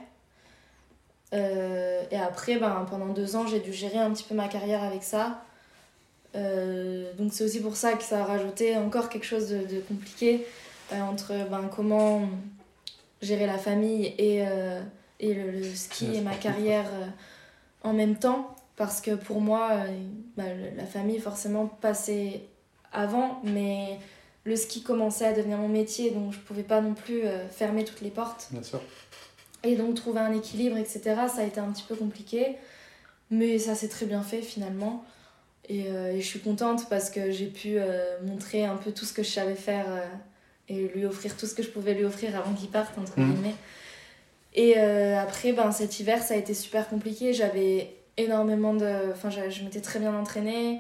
Euh, 1.33 2.03
et 2.11 2.17
après, 2.17 2.57
ben, 2.57 2.85
pendant 2.87 3.07
deux 3.07 3.35
ans, 3.35 3.47
j'ai 3.47 3.59
dû 3.59 3.73
gérer 3.73 3.97
un 3.97 4.11
petit 4.11 4.25
peu 4.25 4.35
ma 4.35 4.47
carrière 4.47 4.83
avec 4.83 5.01
ça. 5.01 5.41
Donc 6.35 7.33
c'est 7.33 7.43
aussi 7.43 7.61
pour 7.61 7.75
ça 7.75 7.93
que 7.93 8.03
ça 8.03 8.21
a 8.21 8.25
rajouté 8.25 8.77
encore 8.77 9.09
quelque 9.09 9.25
chose 9.25 9.49
de, 9.49 9.65
de 9.65 9.79
compliqué 9.79 10.45
entre 10.91 11.33
ben, 11.49 11.67
comment 11.75 12.21
gérer 13.23 13.47
la 13.47 13.57
famille 13.57 14.13
et, 14.19 14.43
et 15.19 15.33
le, 15.33 15.49
le 15.49 15.63
ski 15.63 16.17
et 16.17 16.21
ma 16.21 16.35
carrière 16.35 16.85
en 17.83 17.93
même 17.93 18.17
temps. 18.17 18.55
Parce 18.75 19.01
que 19.01 19.11
pour 19.15 19.41
moi, 19.41 19.71
euh, 19.73 19.91
le- 20.37 20.77
la 20.77 20.85
famille 20.85 21.19
forcément 21.19 21.65
passait 21.67 22.43
avant, 22.93 23.41
mais 23.43 23.99
le 24.45 24.55
ski 24.55 24.81
commençait 24.83 25.25
à 25.25 25.33
devenir 25.33 25.57
mon 25.57 25.67
métier, 25.67 26.11
donc 26.11 26.31
je 26.33 26.39
pouvais 26.39 26.63
pas 26.63 26.79
non 26.81 26.93
plus 26.93 27.25
euh, 27.25 27.47
fermer 27.49 27.83
toutes 27.83 28.01
les 28.01 28.09
portes. 28.09 28.47
Bien 28.51 28.63
sûr. 28.63 28.81
Et 29.63 29.75
donc 29.75 29.95
trouver 29.95 30.21
un 30.21 30.31
équilibre, 30.31 30.77
etc., 30.77 31.01
ça 31.27 31.41
a 31.41 31.43
été 31.43 31.59
un 31.59 31.69
petit 31.71 31.83
peu 31.87 31.95
compliqué. 31.95 32.55
Mais 33.31 33.59
ça 33.59 33.75
s'est 33.75 33.89
très 33.89 34.05
bien 34.05 34.23
fait 34.23 34.41
finalement. 34.41 35.03
Et, 35.67 35.87
euh, 35.89 36.13
et 36.13 36.21
je 36.21 36.25
suis 36.25 36.39
contente 36.39 36.89
parce 36.89 37.09
que 37.11 37.29
j'ai 37.31 37.45
pu 37.47 37.73
euh, 37.77 38.17
montrer 38.25 38.63
un 38.65 38.77
peu 38.77 38.91
tout 38.91 39.05
ce 39.05 39.13
que 39.13 39.21
je 39.21 39.29
savais 39.29 39.53
faire 39.55 39.85
euh, 39.89 39.99
et 40.69 40.87
lui 40.95 41.05
offrir 41.05 41.35
tout 41.37 41.45
ce 41.45 41.53
que 41.53 41.61
je 41.61 41.69
pouvais 41.69 41.93
lui 41.93 42.05
offrir 42.05 42.35
avant 42.35 42.53
qu'il 42.53 42.69
parte, 42.69 42.97
entre 42.97 43.19
Mhm. 43.19 43.33
guillemets. 43.33 43.55
Et 44.55 44.75
euh, 44.77 45.19
après, 45.19 45.53
ben, 45.53 45.71
cet 45.71 45.99
hiver, 45.99 46.21
ça 46.23 46.33
a 46.33 46.37
été 46.37 46.53
super 46.53 46.87
compliqué. 46.89 47.33
J'avais 47.33 47.93
énormément 48.17 48.73
de... 48.73 49.11
Enfin, 49.13 49.29
je, 49.29 49.49
je 49.49 49.63
m'étais 49.63 49.81
très 49.81 49.99
bien 49.99 50.13
entraînée. 50.15 50.79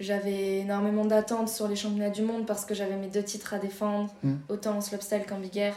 J'avais 0.00 0.58
énormément 0.58 1.04
d'attentes 1.04 1.48
sur 1.48 1.66
les 1.68 1.74
championnats 1.76 2.10
du 2.10 2.22
monde 2.22 2.46
parce 2.46 2.64
que 2.64 2.74
j'avais 2.74 2.96
mes 2.96 3.08
deux 3.08 3.22
titres 3.22 3.54
à 3.54 3.58
défendre, 3.58 4.12
Mhm. 4.22 4.38
autant 4.48 4.76
en 4.76 4.80
slopestyle 4.80 5.22
qu'en 5.28 5.38
big 5.38 5.56
air. 5.58 5.74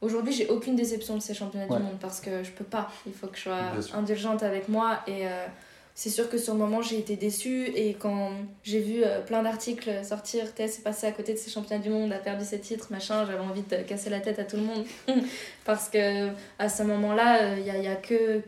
Aujourd'hui, 0.00 0.32
j'ai 0.32 0.48
aucune 0.48 0.74
déception 0.74 1.14
de 1.16 1.20
ces 1.22 1.32
championnats 1.34 1.66
Ouais. 1.68 1.76
du 1.76 1.82
monde 1.84 1.98
parce 2.00 2.20
que 2.20 2.42
je 2.42 2.50
peux 2.50 2.64
pas. 2.64 2.90
Il 3.06 3.12
faut 3.12 3.28
que 3.28 3.36
je 3.36 3.42
sois 3.42 3.96
indulgente 3.96 4.42
avec 4.42 4.68
moi. 4.68 4.98
Et 5.06 5.28
euh, 5.28 5.46
c'est 5.94 6.10
sûr 6.10 6.28
que 6.30 6.38
sur 6.38 6.54
le 6.54 6.60
moment, 6.60 6.80
j'ai 6.82 6.98
été 6.98 7.16
déçue. 7.16 7.66
Et 7.74 7.94
quand 7.94 8.30
j'ai 8.64 8.80
vu 8.80 9.02
euh, 9.04 9.20
plein 9.20 9.42
d'articles 9.42 10.04
sortir, 10.04 10.54
Tess 10.54 10.78
est 10.78 10.82
passé 10.82 11.06
à 11.06 11.12
côté 11.12 11.32
de 11.34 11.38
ces 11.38 11.50
championnats 11.50 11.82
du 11.82 11.90
monde, 11.90 12.12
a 12.12 12.18
perdu 12.18 12.44
ses 12.44 12.60
titres, 12.60 12.88
machin, 12.90 13.26
j'avais 13.26 13.38
envie 13.38 13.62
de 13.62 13.76
casser 13.82 14.10
la 14.10 14.20
tête 14.20 14.38
à 14.38 14.44
tout 14.44 14.56
le 14.56 14.62
monde. 14.62 14.84
parce 15.64 15.88
que 15.88 16.30
à 16.58 16.68
ce 16.68 16.82
moment-là, 16.82 17.56
il 17.56 17.62
n'y 17.64 17.70
a, 17.70 17.78
y 17.78 17.88
a 17.88 17.96
que, 17.96 18.40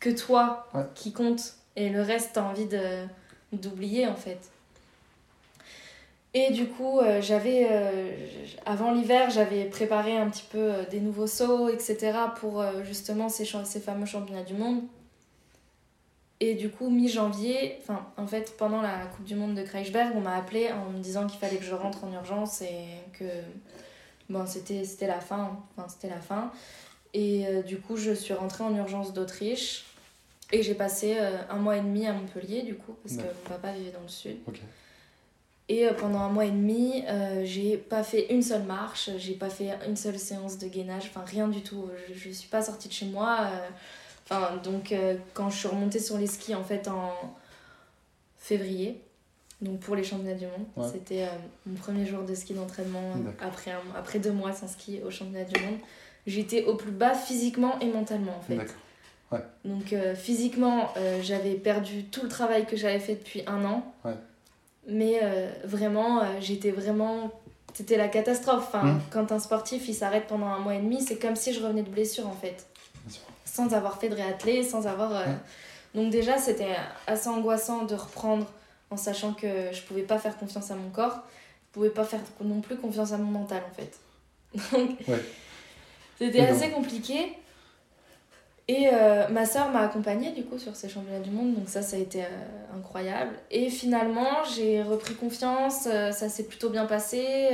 que 0.00 0.10
toi 0.10 0.66
Ouais. 0.74 0.82
qui 0.94 1.12
compte. 1.12 1.54
Et 1.76 1.88
le 1.88 2.02
reste, 2.02 2.30
t'as 2.34 2.42
envie 2.42 2.68
d'oublier 3.52 4.06
en 4.06 4.16
fait. 4.16 4.38
Et 6.34 6.50
du 6.50 6.66
coup, 6.66 6.98
euh, 7.00 7.20
j'avais, 7.20 7.68
euh, 7.70 8.10
avant 8.64 8.92
l'hiver, 8.92 9.28
j'avais 9.28 9.66
préparé 9.66 10.16
un 10.16 10.30
petit 10.30 10.46
peu 10.50 10.58
euh, 10.58 10.84
des 10.90 11.00
nouveaux 11.00 11.26
sauts, 11.26 11.68
etc. 11.68 12.12
pour 12.40 12.64
justement 12.84 13.28
ces 13.28 13.44
fameux 13.44 14.06
championnats 14.06 14.42
du 14.42 14.54
monde. 14.54 14.82
Et 16.44 16.54
du 16.54 16.70
coup, 16.70 16.90
mi-janvier, 16.90 17.76
enfin, 17.80 18.04
en 18.16 18.26
fait, 18.26 18.56
pendant 18.58 18.82
la 18.82 19.06
Coupe 19.06 19.24
du 19.24 19.36
Monde 19.36 19.54
de 19.54 19.62
Kreisberg, 19.62 20.10
on 20.16 20.20
m'a 20.22 20.34
appelé 20.34 20.72
en 20.72 20.90
me 20.90 20.98
disant 20.98 21.28
qu'il 21.28 21.38
fallait 21.38 21.58
que 21.58 21.64
je 21.64 21.72
rentre 21.72 22.02
en 22.02 22.12
urgence 22.12 22.62
et 22.62 22.88
que 23.16 23.24
bon, 24.28 24.44
c'était, 24.44 24.82
c'était 24.82 25.06
la 25.06 25.20
fin. 25.20 25.56
Enfin, 25.76 25.86
c'était 25.88 26.12
la 26.12 26.20
fin. 26.20 26.50
Et 27.14 27.46
euh, 27.46 27.62
du 27.62 27.78
coup, 27.78 27.96
je 27.96 28.10
suis 28.10 28.34
rentrée 28.34 28.64
en 28.64 28.74
urgence 28.74 29.12
d'Autriche. 29.12 29.84
Et 30.50 30.64
j'ai 30.64 30.74
passé 30.74 31.14
euh, 31.20 31.38
un 31.48 31.58
mois 31.58 31.76
et 31.76 31.80
demi 31.80 32.08
à 32.08 32.12
Montpellier, 32.12 32.62
du 32.62 32.74
coup, 32.74 32.96
parce 33.04 33.18
que 33.18 33.22
mon 33.22 33.48
papa 33.48 33.70
vivait 33.70 33.92
dans 33.92 34.02
le 34.02 34.08
sud. 34.08 34.38
Et 35.68 35.86
euh, 35.86 35.92
pendant 35.92 36.18
un 36.18 36.28
mois 36.28 36.46
et 36.46 36.50
demi, 36.50 37.04
j'ai 37.44 37.76
pas 37.76 38.02
fait 38.02 38.32
une 38.34 38.42
seule 38.42 38.64
marche, 38.64 39.10
j'ai 39.16 39.34
pas 39.34 39.48
fait 39.48 39.70
une 39.86 39.94
seule 39.94 40.18
séance 40.18 40.58
de 40.58 40.66
gainage, 40.66 41.04
enfin 41.04 41.24
rien 41.24 41.46
du 41.46 41.62
tout. 41.62 41.88
Je, 42.08 42.14
je 42.14 42.30
suis 42.30 42.48
pas 42.48 42.62
sortie 42.62 42.88
de 42.88 42.92
chez 42.94 43.06
moi. 43.06 43.48
Enfin, 44.30 44.56
donc 44.62 44.92
euh, 44.92 45.16
quand 45.34 45.50
je 45.50 45.58
suis 45.58 45.68
remontée 45.68 45.98
sur 45.98 46.16
les 46.18 46.26
skis 46.26 46.54
en 46.54 46.64
fait 46.64 46.88
en 46.88 47.10
février, 48.38 49.00
Donc 49.60 49.78
pour 49.80 49.94
les 49.94 50.02
championnats 50.04 50.34
du 50.34 50.46
monde. 50.46 50.66
Ouais. 50.76 50.88
C'était 50.92 51.22
euh, 51.22 51.28
mon 51.66 51.76
premier 51.76 52.04
jour 52.06 52.22
de 52.24 52.34
ski 52.34 52.54
d'entraînement 52.54 53.12
euh, 53.16 53.30
après, 53.46 53.70
un- 53.70 53.96
après 53.98 54.18
deux 54.18 54.32
mois 54.32 54.52
sans 54.52 54.66
ski 54.68 55.00
au 55.06 55.10
championnat 55.10 55.44
du 55.44 55.60
monde. 55.60 55.78
J'étais 56.26 56.64
au 56.64 56.74
plus 56.74 56.90
bas 56.90 57.14
physiquement 57.14 57.78
et 57.80 57.86
mentalement 57.86 58.36
en 58.36 58.40
fait. 58.42 58.56
Donc 59.64 59.92
euh, 59.92 60.14
physiquement, 60.14 60.92
j'avais 61.22 61.54
perdu 61.54 62.04
tout 62.04 62.22
le 62.22 62.28
travail 62.28 62.66
que 62.66 62.76
j'avais 62.76 62.98
fait 63.00 63.14
depuis 63.14 63.42
un 63.46 63.64
an. 63.64 63.94
Ouais. 64.04 64.14
Mais 64.88 65.20
vraiment, 65.64 66.22
j'étais 66.40 66.70
vraiment... 66.72 67.30
C'était 67.74 67.96
la 67.96 68.08
catastrophe. 68.08 68.64
Enfin, 68.68 68.84
Mm. 68.94 69.00
Quand 69.10 69.32
un 69.32 69.38
sportif, 69.38 69.88
il 69.88 69.94
s'arrête 69.94 70.26
pendant 70.26 70.46
un 70.48 70.58
mois 70.58 70.74
et 70.74 70.80
demi, 70.80 71.00
c'est 71.00 71.18
comme 71.18 71.36
si 71.36 71.54
je 71.54 71.60
revenais 71.62 71.82
de 71.82 71.88
blessure 71.88 72.26
en 72.28 72.34
fait. 72.34 72.66
Bien 73.06 73.14
sûr. 73.14 73.22
Sans 73.52 73.72
avoir 73.74 73.98
fait 74.00 74.08
de 74.08 74.14
réathlé, 74.14 74.62
sans 74.62 74.86
avoir... 74.86 75.12
euh, 75.14 75.24
Ouais. 75.26 75.32
Donc 75.94 76.10
déjà, 76.10 76.38
c'était 76.38 76.74
assez 77.06 77.28
angoissant 77.28 77.84
de 77.84 77.94
reprendre 77.94 78.46
en 78.90 78.96
sachant 78.96 79.34
que 79.34 79.46
je 79.72 79.82
pouvais 79.82 80.02
pas 80.02 80.18
faire 80.18 80.38
confiance 80.38 80.70
à 80.70 80.74
mon 80.74 80.88
corps. 80.88 81.20
Je 81.68 81.72
pouvais 81.74 81.90
pas 81.90 82.04
faire 82.04 82.20
non 82.42 82.60
plus 82.62 82.76
confiance 82.76 83.12
à 83.12 83.18
mon 83.18 83.30
mental 83.30 83.62
en 83.70 83.74
fait. 83.74 83.98
Donc, 84.78 84.98
Ouais. 85.08 85.22
c'était 86.18 86.40
assez 86.40 86.70
compliqué. 86.70 87.34
Et 88.68 88.88
euh, 88.92 89.28
ma 89.28 89.44
soeur 89.44 89.70
m'a 89.70 89.80
accompagnée 89.80 90.30
du 90.32 90.44
coup 90.44 90.58
sur 90.58 90.76
ces 90.76 90.88
championnats 90.88 91.18
du 91.20 91.30
monde, 91.30 91.54
donc 91.54 91.68
ça, 91.68 91.82
ça 91.82 91.96
a 91.96 91.98
été 91.98 92.22
euh, 92.22 92.28
incroyable. 92.76 93.32
Et 93.50 93.68
finalement, 93.68 94.44
j'ai 94.56 94.82
repris 94.82 95.14
confiance, 95.14 95.88
euh, 95.90 96.12
ça 96.12 96.28
s'est 96.28 96.44
plutôt 96.44 96.70
bien 96.70 96.86
passé. 96.86 97.48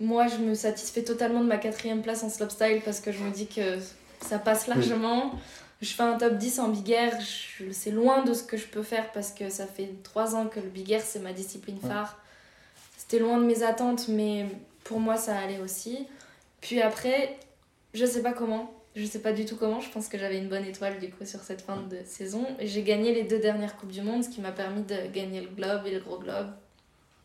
moi, 0.00 0.26
je 0.26 0.36
me 0.38 0.54
satisfais 0.54 1.02
totalement 1.04 1.40
de 1.40 1.46
ma 1.46 1.58
quatrième 1.58 2.00
place 2.02 2.24
en 2.24 2.30
slopestyle 2.30 2.80
parce 2.84 3.00
que 3.00 3.12
je 3.12 3.18
me 3.20 3.30
dis 3.30 3.46
que 3.46 3.78
ça 4.20 4.38
passe 4.38 4.66
largement. 4.66 5.32
Je 5.80 5.92
fais 5.92 6.02
un 6.02 6.16
top 6.16 6.34
10 6.34 6.60
en 6.60 6.68
big 6.68 6.90
air, 6.90 7.18
c'est 7.72 7.90
loin 7.90 8.24
de 8.24 8.32
ce 8.32 8.42
que 8.42 8.56
je 8.56 8.66
peux 8.66 8.82
faire 8.82 9.12
parce 9.12 9.32
que 9.32 9.50
ça 9.50 9.66
fait 9.66 9.90
trois 10.02 10.34
ans 10.34 10.46
que 10.46 10.60
le 10.60 10.68
big 10.68 10.90
air 10.92 11.02
c'est 11.02 11.18
ma 11.18 11.32
discipline 11.32 11.78
phare. 11.78 12.18
C'était 12.96 13.18
loin 13.18 13.38
de 13.38 13.44
mes 13.44 13.62
attentes, 13.62 14.08
mais 14.08 14.46
pour 14.82 15.00
moi 15.00 15.16
ça 15.16 15.36
allait 15.36 15.60
aussi. 15.60 16.06
Puis 16.60 16.80
après, 16.80 17.36
je 17.92 18.06
sais 18.06 18.22
pas 18.22 18.32
comment, 18.32 18.72
je 18.96 19.04
sais 19.04 19.18
pas 19.18 19.32
du 19.32 19.44
tout 19.44 19.56
comment, 19.56 19.80
je 19.80 19.90
pense 19.90 20.08
que 20.08 20.16
j'avais 20.16 20.38
une 20.38 20.48
bonne 20.48 20.64
étoile 20.64 20.98
du 20.98 21.10
coup 21.10 21.26
sur 21.26 21.40
cette 21.40 21.60
fin 21.60 21.76
de 21.76 21.98
saison. 22.06 22.46
Et 22.58 22.66
J'ai 22.66 22.82
gagné 22.82 23.12
les 23.12 23.24
deux 23.24 23.38
dernières 23.38 23.76
Coupes 23.76 23.92
du 23.92 24.02
Monde, 24.02 24.24
ce 24.24 24.30
qui 24.30 24.40
m'a 24.40 24.52
permis 24.52 24.82
de 24.82 25.08
gagner 25.12 25.42
le 25.42 25.48
globe 25.48 25.82
et 25.86 25.90
le 25.90 26.00
gros 26.00 26.18
globe. 26.18 26.48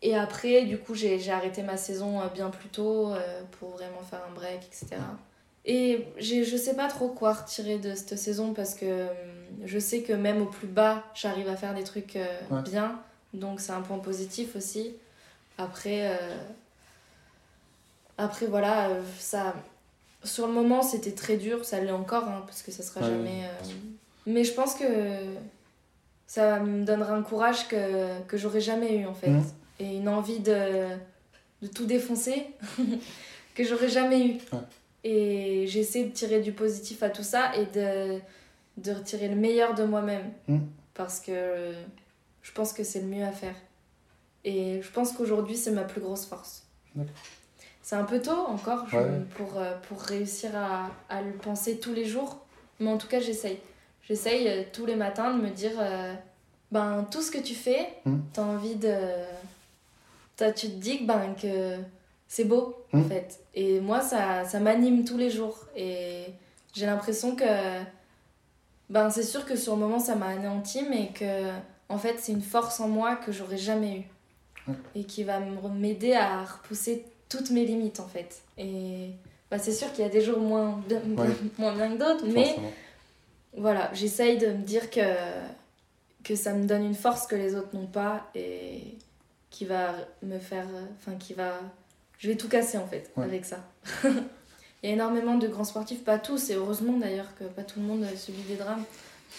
Et 0.02 0.16
après, 0.16 0.64
du 0.64 0.78
coup, 0.78 0.94
j'ai 0.94 1.18
j'ai 1.18 1.30
arrêté 1.30 1.62
ma 1.62 1.76
saison 1.76 2.20
euh, 2.20 2.26
bien 2.28 2.50
plus 2.50 2.68
tôt 2.68 3.12
euh, 3.12 3.42
pour 3.58 3.70
vraiment 3.70 4.02
faire 4.02 4.20
un 4.28 4.34
break, 4.34 4.62
etc. 4.66 4.96
Et 5.66 6.06
je 6.18 6.56
sais 6.56 6.74
pas 6.74 6.88
trop 6.88 7.08
quoi 7.08 7.34
retirer 7.34 7.78
de 7.78 7.94
cette 7.94 8.16
saison 8.18 8.54
parce 8.54 8.74
que 8.74 8.86
euh, 8.86 9.06
je 9.64 9.78
sais 9.78 10.00
que 10.02 10.12
même 10.14 10.40
au 10.40 10.46
plus 10.46 10.66
bas, 10.66 11.04
j'arrive 11.14 11.48
à 11.48 11.56
faire 11.56 11.74
des 11.74 11.84
trucs 11.84 12.16
euh, 12.16 12.26
Ouais. 12.50 12.62
bien. 12.62 12.98
Donc 13.34 13.60
c'est 13.60 13.72
un 13.72 13.82
point 13.82 13.98
positif 13.98 14.56
aussi. 14.56 14.94
Après, 15.58 16.08
euh, 16.08 16.16
après 18.18 18.46
voilà, 18.46 18.88
euh, 18.88 19.02
ça, 19.18 19.54
sur 20.24 20.46
le 20.46 20.52
moment 20.52 20.82
c'était 20.82 21.12
très 21.12 21.36
dur, 21.36 21.64
ça 21.64 21.80
l'est 21.80 21.90
encore, 21.92 22.24
hein, 22.28 22.42
parce 22.46 22.62
que 22.62 22.70
ça 22.70 22.82
sera 22.82 23.00
Ouais, 23.02 23.08
jamais. 23.08 23.44
euh. 23.44 23.64
Mais 24.26 24.44
je 24.44 24.52
pense 24.52 24.74
que 24.74 24.84
ça 26.26 26.60
me 26.60 26.84
donnera 26.84 27.14
un 27.14 27.22
courage 27.22 27.68
que, 27.68 28.20
que 28.28 28.36
j'aurais 28.36 28.60
jamais 28.60 28.96
eu 28.96 29.06
en 29.06 29.14
fait. 29.14 29.28
Mhm. 29.30 29.44
Et 29.80 29.96
une 29.96 30.08
envie 30.08 30.40
de, 30.40 30.88
de 31.62 31.66
tout 31.66 31.86
défoncer 31.86 32.46
que 33.54 33.64
j'aurais 33.64 33.88
jamais 33.88 34.26
eu. 34.26 34.32
Ouais. 34.52 34.60
Et 35.04 35.66
j'essaie 35.66 36.04
de 36.04 36.10
tirer 36.10 36.40
du 36.40 36.52
positif 36.52 37.02
à 37.02 37.10
tout 37.10 37.22
ça 37.22 37.52
et 37.56 37.66
de, 37.66 38.20
de 38.76 38.92
retirer 38.92 39.28
le 39.28 39.36
meilleur 39.36 39.74
de 39.74 39.84
moi-même. 39.84 40.30
Mhm. 40.48 40.66
Parce 40.94 41.20
que 41.20 41.72
je 42.42 42.52
pense 42.52 42.72
que 42.72 42.84
c'est 42.84 43.00
le 43.00 43.06
mieux 43.06 43.24
à 43.24 43.32
faire. 43.32 43.54
Et 44.44 44.80
je 44.82 44.90
pense 44.90 45.12
qu'aujourd'hui, 45.12 45.56
c'est 45.56 45.70
ma 45.70 45.84
plus 45.84 46.00
grosse 46.00 46.26
force. 46.26 46.64
C'est 47.82 47.96
un 47.96 48.04
peu 48.04 48.20
tôt 48.20 48.30
encore 48.46 48.86
je- 48.88 48.96
Ouais. 48.96 49.20
pour, 49.36 49.58
euh, 49.58 49.76
pour 49.88 50.00
réussir 50.02 50.50
à, 50.56 50.90
à 51.08 51.22
le 51.22 51.32
penser 51.32 51.78
tous 51.78 51.92
les 51.94 52.04
jours. 52.04 52.38
Mais 52.78 52.90
en 52.90 52.98
tout 52.98 53.08
cas, 53.08 53.20
j'essaye. 53.20 53.58
J'essaye 54.02 54.48
euh, 54.48 54.62
tous 54.72 54.86
les 54.86 54.96
matins 54.96 55.34
de 55.36 55.40
me 55.42 55.50
dire 55.50 55.72
euh, 55.78 56.14
ben, 56.72 57.06
tout 57.10 57.22
ce 57.22 57.30
que 57.30 57.38
tu 57.38 57.54
fais, 57.54 57.88
Mhm. 58.04 58.22
t'as 58.32 58.42
envie 58.42 58.74
de. 58.76 58.94
tu 60.36 60.52
te 60.52 60.66
dis 60.66 60.98
que, 61.00 61.04
ben, 61.04 61.34
que 61.40 61.76
c'est 62.32 62.44
beau, 62.44 62.76
en 62.92 62.98
Mhm. 62.98 63.08
fait. 63.08 63.40
Et 63.56 63.80
moi, 63.80 64.00
ça, 64.00 64.44
ça 64.44 64.60
m'anime 64.60 65.04
tous 65.04 65.16
les 65.18 65.30
jours. 65.30 65.58
Et 65.76 66.26
j'ai 66.74 66.86
l'impression 66.86 67.34
que. 67.34 67.80
Ben, 68.88 69.10
c'est 69.10 69.24
sûr 69.24 69.44
que 69.44 69.56
sur 69.56 69.74
le 69.74 69.80
moment, 69.80 69.98
ça 69.98 70.14
m'a 70.14 70.26
anéanti, 70.28 70.84
mais 70.88 71.08
que, 71.12 71.50
en 71.88 71.98
fait, 71.98 72.16
c'est 72.20 72.30
une 72.32 72.40
force 72.42 72.78
en 72.80 72.86
moi 72.88 73.16
que 73.16 73.32
j'aurais 73.32 73.58
jamais 73.58 73.98
eue. 73.98 74.04
Ouais. 74.70 74.74
Et 74.94 75.04
qui 75.04 75.24
va 75.24 75.40
m'aider 75.40 76.12
à 76.14 76.44
repousser 76.44 77.04
toutes 77.28 77.50
mes 77.50 77.64
limites, 77.64 77.98
en 77.98 78.06
fait. 78.06 78.42
Et 78.58 79.10
bah, 79.50 79.58
c'est 79.58 79.72
sûr 79.72 79.92
qu'il 79.92 80.04
y 80.04 80.06
a 80.06 80.10
des 80.10 80.20
jours 80.20 80.38
moins 80.38 80.80
bien, 80.88 81.00
Ouais. 81.16 81.26
moins 81.58 81.74
bien 81.74 81.92
que 81.92 81.98
d'autres, 81.98 82.26
mais 82.26 82.44
Forcément. 82.44 82.70
voilà, 83.56 83.90
j'essaye 83.92 84.38
de 84.38 84.46
me 84.48 84.62
dire 84.62 84.88
que, 84.90 85.00
que 86.22 86.36
ça 86.36 86.52
me 86.52 86.64
donne 86.66 86.84
une 86.84 86.94
force 86.94 87.26
que 87.26 87.34
les 87.34 87.56
autres 87.56 87.74
n'ont 87.74 87.86
pas 87.86 88.28
et 88.36 88.82
qui 89.50 89.64
va 89.64 89.94
me 90.22 90.38
faire. 90.38 90.66
Enfin, 90.98 91.16
qui 91.16 91.34
va. 91.34 91.54
Je 92.20 92.28
vais 92.28 92.36
tout 92.36 92.48
casser 92.48 92.78
en 92.78 92.86
fait 92.86 93.10
Ouais. 93.16 93.24
avec 93.24 93.44
ça. 93.44 93.58
Il 94.82 94.88
y 94.88 94.92
a 94.92 94.94
énormément 94.94 95.36
de 95.36 95.48
grands 95.48 95.64
sportifs, 95.64 96.04
pas 96.04 96.18
tous, 96.18 96.50
et 96.50 96.54
heureusement 96.54 96.96
d'ailleurs 96.96 97.34
que 97.38 97.44
pas 97.44 97.62
tout 97.62 97.80
le 97.80 97.86
monde 97.86 98.06
subit 98.16 98.42
des 98.42 98.56
drames, 98.56 98.84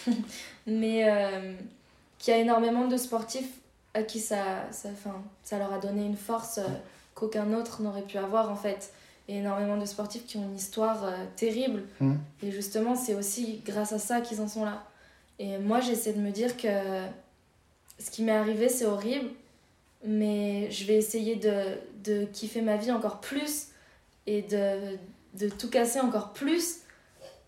mais 0.66 1.08
euh, 1.10 1.54
qu'il 2.18 2.34
y 2.34 2.36
a 2.36 2.40
énormément 2.40 2.86
de 2.86 2.96
sportifs 2.96 3.50
à 3.94 4.02
qui 4.02 4.20
ça, 4.20 4.66
ça, 4.70 4.88
enfin, 4.92 5.22
ça 5.42 5.58
leur 5.58 5.72
a 5.72 5.78
donné 5.78 6.04
une 6.04 6.16
force 6.16 6.58
euh, 6.58 6.62
qu'aucun 7.14 7.52
autre 7.54 7.82
n'aurait 7.82 8.02
pu 8.02 8.18
avoir 8.18 8.50
en 8.50 8.56
fait. 8.56 8.92
Et 9.28 9.36
énormément 9.38 9.76
de 9.76 9.84
sportifs 9.84 10.26
qui 10.26 10.36
ont 10.36 10.42
une 10.44 10.56
histoire 10.56 11.04
euh, 11.04 11.12
terrible. 11.36 11.84
Mhm. 12.00 12.18
Et 12.42 12.50
justement, 12.50 12.94
c'est 12.96 13.14
aussi 13.14 13.62
grâce 13.64 13.92
à 13.92 13.98
ça 13.98 14.20
qu'ils 14.20 14.40
en 14.40 14.48
sont 14.48 14.64
là. 14.64 14.84
Et 15.38 15.58
moi, 15.58 15.80
j'essaie 15.80 16.12
de 16.12 16.20
me 16.20 16.30
dire 16.30 16.56
que 16.56 16.68
ce 17.98 18.10
qui 18.10 18.22
m'est 18.22 18.32
arrivé, 18.32 18.68
c'est 18.68 18.84
horrible, 18.86 19.30
mais 20.04 20.70
je 20.70 20.84
vais 20.86 20.96
essayer 20.96 21.36
de, 21.36 21.78
de 22.04 22.24
kiffer 22.26 22.60
ma 22.62 22.76
vie 22.76 22.90
encore 22.90 23.20
plus 23.20 23.68
et 24.26 24.42
de, 24.42 24.96
de 25.38 25.48
tout 25.48 25.70
casser 25.70 26.00
encore 26.00 26.32
plus 26.32 26.78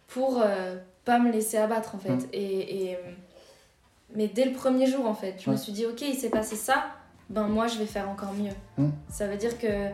pour 0.06 0.40
euh, 0.40 0.76
pas 1.04 1.18
me 1.18 1.32
laisser 1.32 1.56
abattre 1.56 1.94
en 1.94 1.98
fait. 1.98 2.10
Mhm. 2.10 2.28
Et, 2.32 2.90
et, 2.90 2.98
mais 4.14 4.28
dès 4.28 4.44
le 4.44 4.52
premier 4.52 4.86
jour, 4.86 5.06
en 5.06 5.14
fait, 5.14 5.36
je 5.44 5.50
me 5.50 5.56
suis 5.56 5.72
dit, 5.72 5.86
ok, 5.86 6.00
il 6.02 6.14
s'est 6.14 6.30
passé 6.30 6.54
ça, 6.54 6.86
ben 7.30 7.48
moi, 7.48 7.66
je 7.66 7.78
vais 7.78 7.86
faire 7.86 8.08
encore 8.08 8.32
mieux. 8.32 8.52
Mhm. 8.78 8.92
Ça 9.08 9.26
veut 9.26 9.36
dire 9.36 9.58
que 9.58 9.88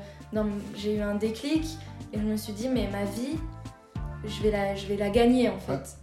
j'ai 0.77 0.97
eu 0.97 1.01
un 1.01 1.15
déclic 1.15 1.65
et 2.13 2.19
je 2.19 2.25
me 2.25 2.37
suis 2.37 2.53
dit, 2.53 2.69
mais 2.69 2.89
ma 2.89 3.05
vie, 3.05 3.39
je 4.25 4.43
vais 4.43 4.51
la, 4.51 4.75
je 4.75 4.87
vais 4.87 4.97
la 4.97 5.11
gagner 5.11 5.49
en 5.49 5.59
fait. 5.59 5.97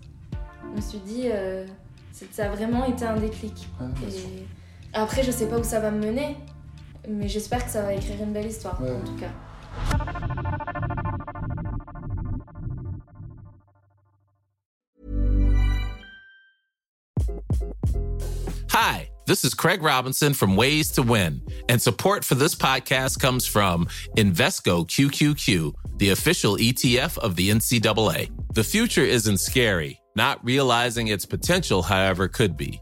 Je 0.63 0.75
me 0.75 0.81
suis 0.81 0.99
dit, 0.99 1.23
euh, 1.25 1.65
ça 2.31 2.45
a 2.45 2.49
vraiment 2.49 2.85
été 2.85 3.05
un 3.05 3.17
déclic. 3.17 3.67
Et 4.07 4.45
après, 5.01 5.23
je 5.23 5.31
sais 5.31 5.47
pas 5.47 5.57
où 5.59 5.63
ça 5.63 5.79
va 5.79 5.91
me 5.91 5.99
mener, 6.05 6.37
mais 7.07 7.27
j'espère 7.27 7.63
que 7.65 7.71
ça 7.71 7.81
va 7.81 7.93
écrire 7.93 8.21
une 8.21 8.33
belle 8.33 8.47
histoire 8.47 8.81
Ouais. 8.81 8.91
en 8.91 8.99
tout 8.99 9.15
cas. 9.19 9.31
Hi, 18.69 19.09
this 19.25 19.43
is 19.43 19.53
Craig 19.53 19.81
Robinson 19.81 20.33
from 20.33 20.55
Ways 20.55 20.91
to 20.91 21.01
Win, 21.01 21.41
and 21.69 21.81
support 21.81 22.23
for 22.23 22.35
this 22.35 22.55
podcast 22.55 23.19
comes 23.19 23.45
from 23.45 23.85
Invesco 24.17 24.87
QQQ, 24.87 25.73
the 25.97 26.09
official 26.09 26.57
ETF 26.57 27.17
of 27.19 27.35
the 27.35 27.49
NCAA. 27.49 28.29
The 28.53 28.63
future 28.63 29.03
isn't 29.03 29.37
scary, 29.39 29.99
not 30.15 30.43
realizing 30.43 31.07
its 31.07 31.25
potential, 31.25 31.81
however, 31.83 32.27
could 32.27 32.57
be. 32.57 32.81